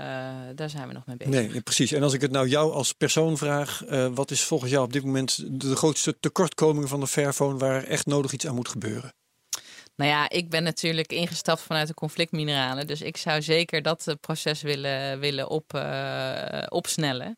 [0.56, 1.34] daar zijn we nog mee bezig.
[1.34, 1.92] Nee, precies.
[1.92, 4.94] En als ik het nou jou als persoon vraag, eh, wat is volgens jou op
[4.94, 9.14] dit moment de grootste tekortkoming van de Fairphone waar echt nodig iets aan moet gebeuren?
[9.96, 12.88] Nou ja, ik ben natuurlijk ingestapt vanuit de conflictmineralen.
[12.88, 15.74] Dus ik zou zeker dat proces willen, willen op,
[16.70, 17.38] opsnellen.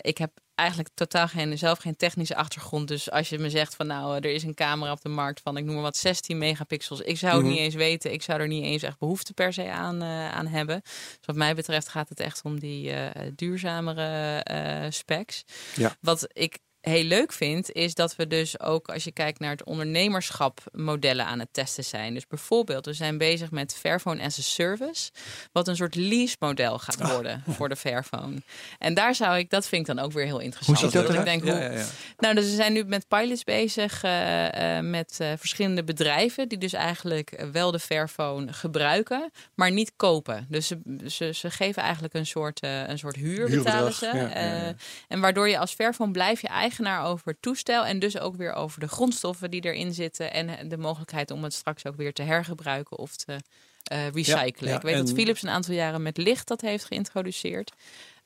[0.00, 2.88] Ik heb eigenlijk totaal geen, zelf geen technische achtergrond.
[2.88, 5.56] Dus als je me zegt van nou, er is een camera op de markt van,
[5.56, 7.00] ik noem maar wat, 16 megapixels.
[7.00, 7.50] Ik zou het Mhm.
[7.52, 8.12] niet eens weten.
[8.12, 10.80] Ik zou er niet eens echt behoefte per se aan, eh, aan hebben.
[10.84, 15.44] Dus wat mij betreft gaat het echt om die eh, duurzamere eh, specs.
[15.74, 15.96] Ja.
[16.00, 16.58] Wat ik
[16.90, 21.26] heel leuk vind, is dat we dus ook als je kijkt naar het ondernemerschap modellen
[21.26, 22.14] aan het testen zijn.
[22.14, 25.10] Dus bijvoorbeeld, we zijn bezig met Fairphone as a Service,
[25.52, 27.10] wat een soort lease model gaat Ah.
[27.10, 28.36] worden voor de Fairphone.
[28.78, 30.78] En daar zou ik, dat vind ik dan ook weer heel interessant.
[30.80, 31.26] Hoe ziet dat ik eruit?
[31.26, 31.86] denk, Ja, hoe, ja, ja.
[32.18, 36.58] nou, dus we zijn nu met pilots bezig eh, eh, met eh, verschillende bedrijven die
[36.58, 40.46] dus eigenlijk wel de Fairphone gebruiken, maar niet kopen.
[40.48, 44.06] Dus ze, ze, ze geven eigenlijk een soort, eh, een soort huur betalen ze.
[44.06, 44.32] ja, ja, ja.
[44.66, 44.72] Eh,
[45.08, 48.52] en waardoor je als Fairphone blijf je eigenaar over het toestel en dus ook weer
[48.52, 52.22] over de grondstoffen die erin zitten en de mogelijkheid om het straks ook weer te
[52.22, 53.40] hergebruiken of te
[53.82, 54.70] eh, recyclen.
[54.70, 57.72] ja, Ik weet dat Philips een aantal jaren met licht dat heeft geïntroduceerd.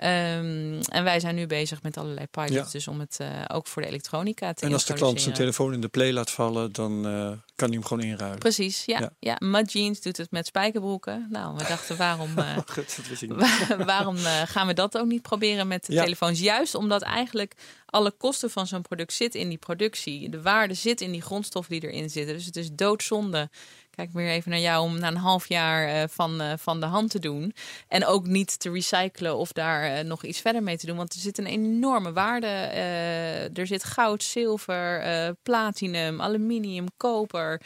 [0.01, 2.67] Ehm, en wij zijn nu bezig met allerlei pilots, Ja.
[2.73, 5.73] dus om het eh, ook voor de elektronica te En als de klant zijn telefoon
[5.73, 7.13] in de play laat vallen, dan eh,
[7.55, 8.39] kan hij hem gewoon inruilen.
[8.39, 9.01] Precies, ja.
[9.01, 9.13] Ja.
[9.19, 9.37] ja.
[9.39, 11.27] Mud Jeans doet het met spijkerbroeken.
[11.31, 12.35] Nou, we dachten waarom.
[13.29, 16.03] Wa- waarom gaan we dat ook niet proberen met de Ja.
[16.03, 16.41] telefoons?
[16.41, 17.55] Juist omdat eigenlijk
[17.87, 20.29] alle kosten van zo'n product zit in die productie.
[20.29, 22.35] De waarde zit in die grondstoffen die erin zitten.
[22.35, 23.51] Dus het is doodzonde.
[24.01, 26.87] Kijk weer even naar jou om na een half jaar eh, van, eh, van de
[26.87, 27.55] hand te doen.
[27.89, 30.97] En ook niet te recyclen of daar eh, nog iets verder mee te doen.
[30.97, 32.47] Want er zit een enorme waarde.
[33.55, 35.05] er zit goud, zilver,
[35.43, 37.61] platinum, aluminium, koper.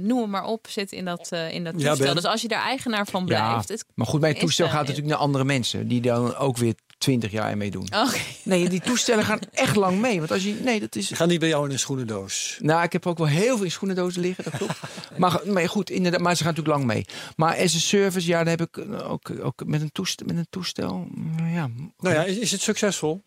[0.00, 2.06] noem het maar op, zit in dat, in dat Ja, toestel.
[2.06, 2.14] Ben.
[2.14, 3.68] Dus als je daar eigenaar van blijft.
[3.68, 5.88] het Maar goed, bij het toestel gaat het natuurlijk naar andere mensen.
[5.88, 7.82] Die dan ook weer twintig jaar mee doen.
[7.82, 8.18] Oké.
[8.42, 10.18] Nee, die toestellen gaan echt lang mee.
[10.18, 10.54] Want als je...
[10.62, 11.10] Nee, dat is...
[11.14, 12.58] Gaan niet bij jou in een schoenendoos.
[12.60, 14.80] Nou, ik heb ook wel heel veel in schoenendozen liggen, dat klopt.
[15.18, 17.04] maar, maar goed, inderdaad, maar ze gaan natuurlijk lang mee.
[17.36, 20.46] Maar as a service, ja, daar heb ik ook, ook met, een toestel, met een
[20.50, 21.06] toestel.
[21.14, 23.24] mm, Ja, Nou ja, is, is het succesvol?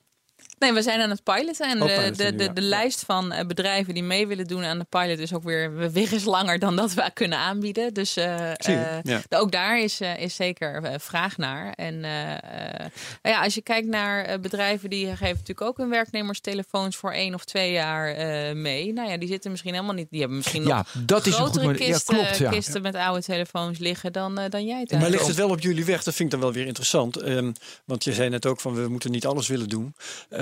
[0.59, 1.69] Nee, we zijn aan het piloten.
[1.69, 2.49] En Oh, de, piloten de, nu, de, ja.
[2.49, 5.91] de lijst van eh, bedrijven die mee willen doen aan de pilot is ook weer
[5.91, 7.93] weer eens langer dan dat we kunnen aanbieden.
[7.93, 9.21] Dus eh, je, eh, ja.
[9.29, 11.73] ook daar is, eh, is zeker vraag naar.
[11.73, 12.79] En eh, eh,
[13.21, 16.95] nou ja, als je kijkt naar eh, bedrijven die geven natuurlijk ook hun werknemers telefoons
[16.95, 18.93] voor één of twee jaar eh, mee.
[18.93, 20.07] Nou ja, die zitten misschien helemaal niet.
[20.09, 21.85] Die hebben misschien nog ja dat is een goed grotere model.
[21.85, 22.49] Ja, kisten, klopt, ja.
[22.49, 25.01] kisten met oude telefoons liggen dan, dan jij thuis.
[25.01, 26.03] Maar ligt het wel op jullie weg?
[26.03, 27.17] Dat vind ik dan wel weer interessant.
[27.17, 27.51] Ehm,
[27.85, 29.95] want je zei net ook van we moeten niet alles willen doen.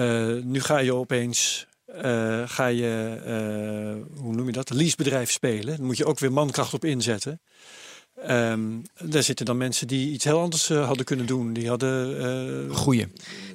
[0.07, 5.77] Eh, nu ga je opeens eh, ga je, eh, hoe noem je dat, leasebedrijf spelen.
[5.77, 7.41] Dan moet je ook weer mankracht op inzetten.
[8.21, 8.61] Ehm,
[8.99, 11.53] daar zitten dan mensen die iets heel anders eh, hadden kunnen doen.
[11.53, 12.19] Die hadden
[12.69, 13.07] eh, Goeie.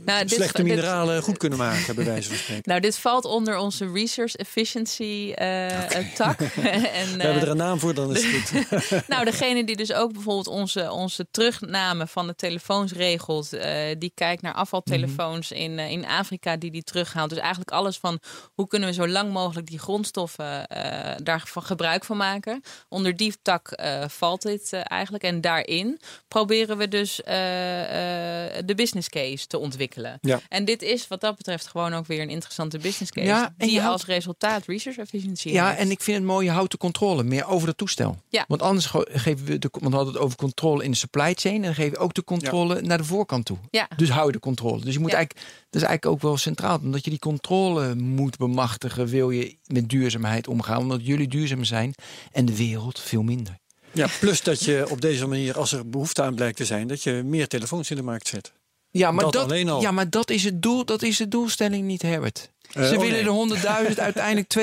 [0.04, 2.62] Nou, slechte dit- mineralen goed kunnen maken, bij wijze van spreken.
[2.64, 6.40] Nou, dit valt onder onze research efficiency eh, eh, tak.
[6.40, 9.08] en, We hebben er een naam voor, dan is het goed.
[9.08, 14.12] nou, degene die dus ook bijvoorbeeld onze, onze terugname van de telefoons regelt, eh, die
[14.14, 15.60] kijkt naar afvaltelefoons Mhm.
[15.60, 17.30] in, in Afrika die die terughaalt.
[17.30, 18.18] Dus eigenlijk alles van
[18.54, 20.90] hoe kunnen we zo lang mogelijk die grondstoffen eh
[21.22, 22.62] daarvan gebruik van maken.
[22.88, 25.24] Onder die tak eh, valt dit eh, eigenlijk.
[25.24, 30.18] En daarin proberen we dus eh, eh, de business case te ontwikkelen.
[30.20, 30.40] Ja.
[30.48, 33.26] En dit is wat dat betreft gewoon ook weer een interessante business case.
[33.26, 35.78] Ja, en die je houdt- als resultaat research efficiency Ja, heeft.
[35.78, 38.16] en ik vind het mooi, je houdt de controle meer over het toestel.
[38.28, 38.44] Ja.
[38.48, 41.32] Want anders ge- geven we de, want we hadden het over controle in de supply
[41.34, 41.54] chain.
[41.56, 43.58] En dan geven we ook de controle naar de voorkant toe.
[43.70, 43.88] Ja.
[43.96, 44.80] Dus hou je de controle.
[44.80, 45.16] Dus je moet Ja.
[45.16, 46.78] eigenlijk, dat is eigenlijk ook wel centraal.
[46.82, 50.78] Omdat je die controle moet bemachtigen, wil je met duurzaamheid omgaan.
[50.78, 51.94] Omdat jullie duurzaam zijn
[52.32, 53.58] en de wereld veel minder.
[53.92, 57.02] Ja, plus dat je op deze manier, als er behoefte aan blijkt te zijn, dat
[57.02, 58.52] je meer telefoons in de markt zet.
[58.90, 59.80] Ja, maar Dat dat, alleen al.
[59.80, 60.84] Ja, maar dat is het doel.
[60.84, 62.50] Dat is de doelstelling niet, Herbert.
[62.72, 63.48] Eh, Ze oh, willen nee.
[63.48, 64.54] de 100.000, uiteindelijk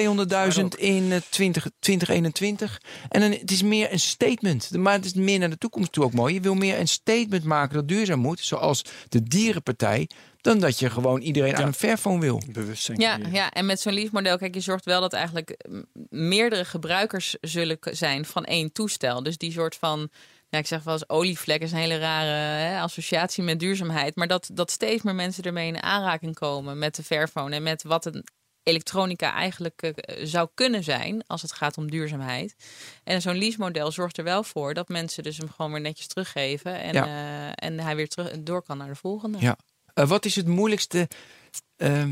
[0.57, 2.81] 200.000 in eh, 20, 2021.
[3.09, 4.71] En dan, het is meer een statement.
[4.71, 6.33] Maar het is meer naar de toekomst toe ook mooi.
[6.33, 8.39] Je wil meer een statement maken dat duurzaam moet.
[8.39, 10.09] Zoals de dierenpartij.
[10.41, 12.41] Dan dat je gewoon iedereen aan een Fairphone wil.
[12.51, 12.99] Bewustzijn.
[12.99, 17.35] Ja, ja, en met zo'n leasemodel, kijk, je zorgt wel dat eigenlijk mm, meerdere gebruikers
[17.41, 19.23] zullen zijn van één toestel.
[19.23, 20.09] Dus die soort van,
[20.49, 22.29] ja, ik zeg wel eens olievlek is een hele rare
[22.63, 24.15] hè, associatie met duurzaamheid.
[24.15, 27.83] Maar dat, dat steeds meer mensen ermee in aanraking komen met de Fairphone en met
[27.83, 28.23] wat een
[28.63, 32.55] elektronica eigenlijk eh, zou kunnen zijn als het gaat om duurzaamheid.
[33.03, 36.79] En zo'n leasemodel zorgt er wel voor dat mensen dus hem gewoon weer netjes teruggeven
[36.79, 37.05] en, Ja.
[37.05, 39.37] eh, en hij weer terug door kan naar de volgende.
[39.39, 39.57] Ja.
[39.99, 41.07] Eh, wat is het moeilijkste?
[41.77, 42.11] ehm,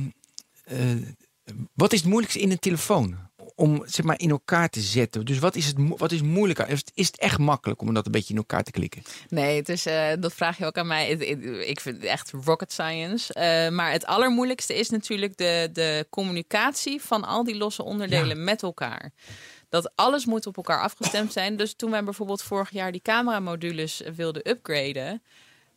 [0.64, 0.78] eh,
[1.74, 3.18] wat is het moeilijkste in een telefoon?
[3.56, 5.26] Om zeg maar in elkaar te zetten.
[5.26, 6.70] Dus wat is het wat is moeilijker?
[6.70, 9.02] Is het, is het echt makkelijk om dat een beetje in elkaar te klikken?
[9.30, 11.10] Nee, het is, eh, dat vraag je ook aan mij.
[11.66, 13.34] Ik vind het echt rocket science.
[13.72, 19.12] Maar het allermoeilijkste is natuurlijk de, de communicatie van al die losse onderdelen met elkaar.
[19.70, 21.58] Dat alles moet op elkaar afgestemd zijn.
[21.58, 25.22] Dus toen wij bijvoorbeeld vorig jaar die cameramodules wilden upgraden.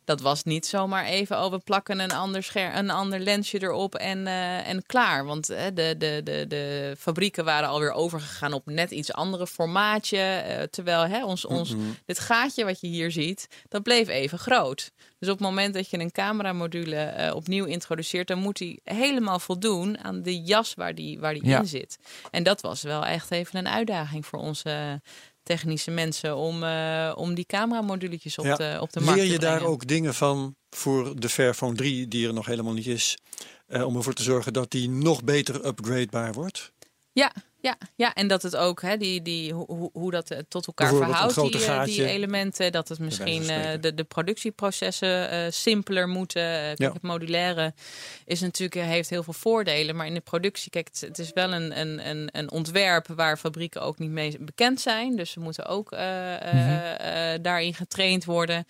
[0.03, 3.95] Dat was niet zomaar even, oh, we plakken een ander, scher een ander lensje erop
[3.95, 5.25] en, uh, en klaar.
[5.25, 10.17] Want uh, de, de, de, de fabrieken waren alweer overgegaan op net iets andere formaatje.
[10.17, 11.95] Uh, terwijl hè, ons, ons, mm -hmm.
[12.05, 14.91] dit gaatje wat je hier ziet, dat bleef even groot.
[15.19, 19.99] Dus op het moment dat je een cameramodule opnieuw introduceert, dan moet die helemaal voldoen
[19.99, 21.59] aan de jas waar die, waar die ja.
[21.59, 21.97] in zit.
[22.31, 25.01] En dat was wel echt even een uitdaging voor onze
[25.55, 28.55] technische mensen om, uh, om die cameramoduletjes op, Ja.
[28.55, 32.07] de, op de markt Leer te je daar ook dingen van voor de Fairphone 3,
[32.07, 33.17] die er nog helemaal niet is,
[33.67, 36.71] eh, om ervoor te zorgen dat die nog beter upgradebaar wordt?
[37.11, 37.31] Ja,
[37.61, 40.87] ja, ja, en dat het ook, hè, die, die, hoe, hoe- dat eh, tot elkaar
[40.95, 42.71] verhoudt, die, eh, die elementen.
[42.71, 46.41] Dat het misschien eh, de, de productieprocessen simpeler moeten.
[46.41, 46.91] Kijk, Ja.
[46.93, 47.73] Het modulaire
[48.25, 49.95] is natuurlijk, heeft heel veel voordelen.
[49.95, 53.37] Maar in de productie, kijk, het, het is wel een, een, een, een ontwerp waar
[53.37, 55.15] fabrieken ook niet mee bekend zijn.
[55.15, 57.41] Dus ze moeten ook Mhm.
[57.41, 58.65] daarin getraind worden.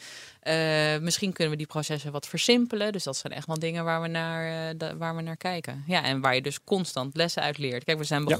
[1.01, 2.91] Misschien kunnen we die processen wat versimpelen.
[2.91, 5.83] Dus dat zijn echt wel dingen waar we naar, waar we naar kijken.
[5.87, 7.83] Ja, en waar je dus constant lessen uit leert.
[7.83, 8.35] Kijk, we zijn Ja.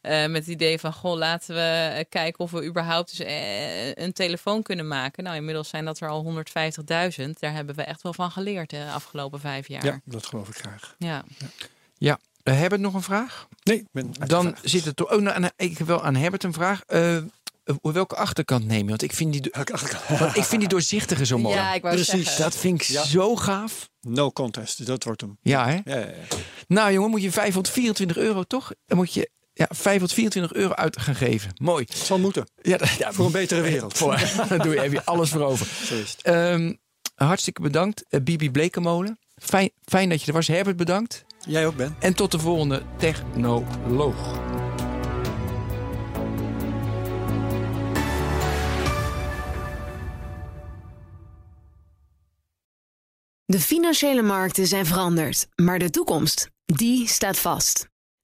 [0.00, 0.92] Eh, met het idee van...
[0.92, 1.60] goh, laten we
[1.94, 5.24] eh, kijken of we überhaupt dus, eh, een telefoon kunnen maken.
[5.24, 7.38] Nou, inmiddels zijn dat er al 150.000.
[7.38, 9.84] Daar hebben we echt wel van geleerd de afgelopen vijf jaar.
[9.84, 10.94] Ja, dat geloof ik graag.
[10.98, 11.24] ja.
[11.98, 13.48] Ja, uh, Herbert nog een vraag?
[13.62, 15.12] Nee, ben Dan zit het toch.
[15.12, 16.82] Oh, nou, nou, ik heb wel aan Herbert een vraag.
[16.86, 17.24] Eh, eh,
[17.80, 18.88] welke achterkant neem je?
[18.88, 19.42] Want ik vind die,
[20.34, 21.54] ik vind die doorzichtige zo mooi.
[21.56, 22.24] ja, ik wou Precies.
[22.24, 22.42] zeggen.
[22.42, 23.04] Dat vind ik Ja.
[23.04, 23.88] zo gaaf.
[24.00, 25.38] No contest, dat wordt hem.
[25.42, 25.72] Ja, hè?
[25.84, 26.36] Ja, ja, ja.
[26.68, 28.72] Nou, jongen, moet je 524 euro toch?
[28.86, 31.50] Dan moet je ja, 524 euro uit gaan geven.
[31.62, 31.84] Mooi.
[31.88, 32.46] Het zal moeten.
[32.62, 32.78] Ja,
[33.12, 33.96] Voor een betere wereld.
[33.96, 34.16] Voor,
[34.48, 35.66] daar doe je, heb je alles voor over.
[35.84, 36.22] Zo is het.
[36.22, 36.72] Ehm,
[37.14, 39.18] hartstikke bedankt, eh, Bibi Blekemolen.
[39.42, 40.46] Fijn, fijn dat je er was.
[40.46, 41.24] Herbert, bedankt.
[41.46, 41.96] Jij ook, Ben.
[42.00, 44.42] En tot de volgende Technoloog.
[53.46, 57.92] De financiële markten zijn veranderd, maar de toekomst, die staat vast.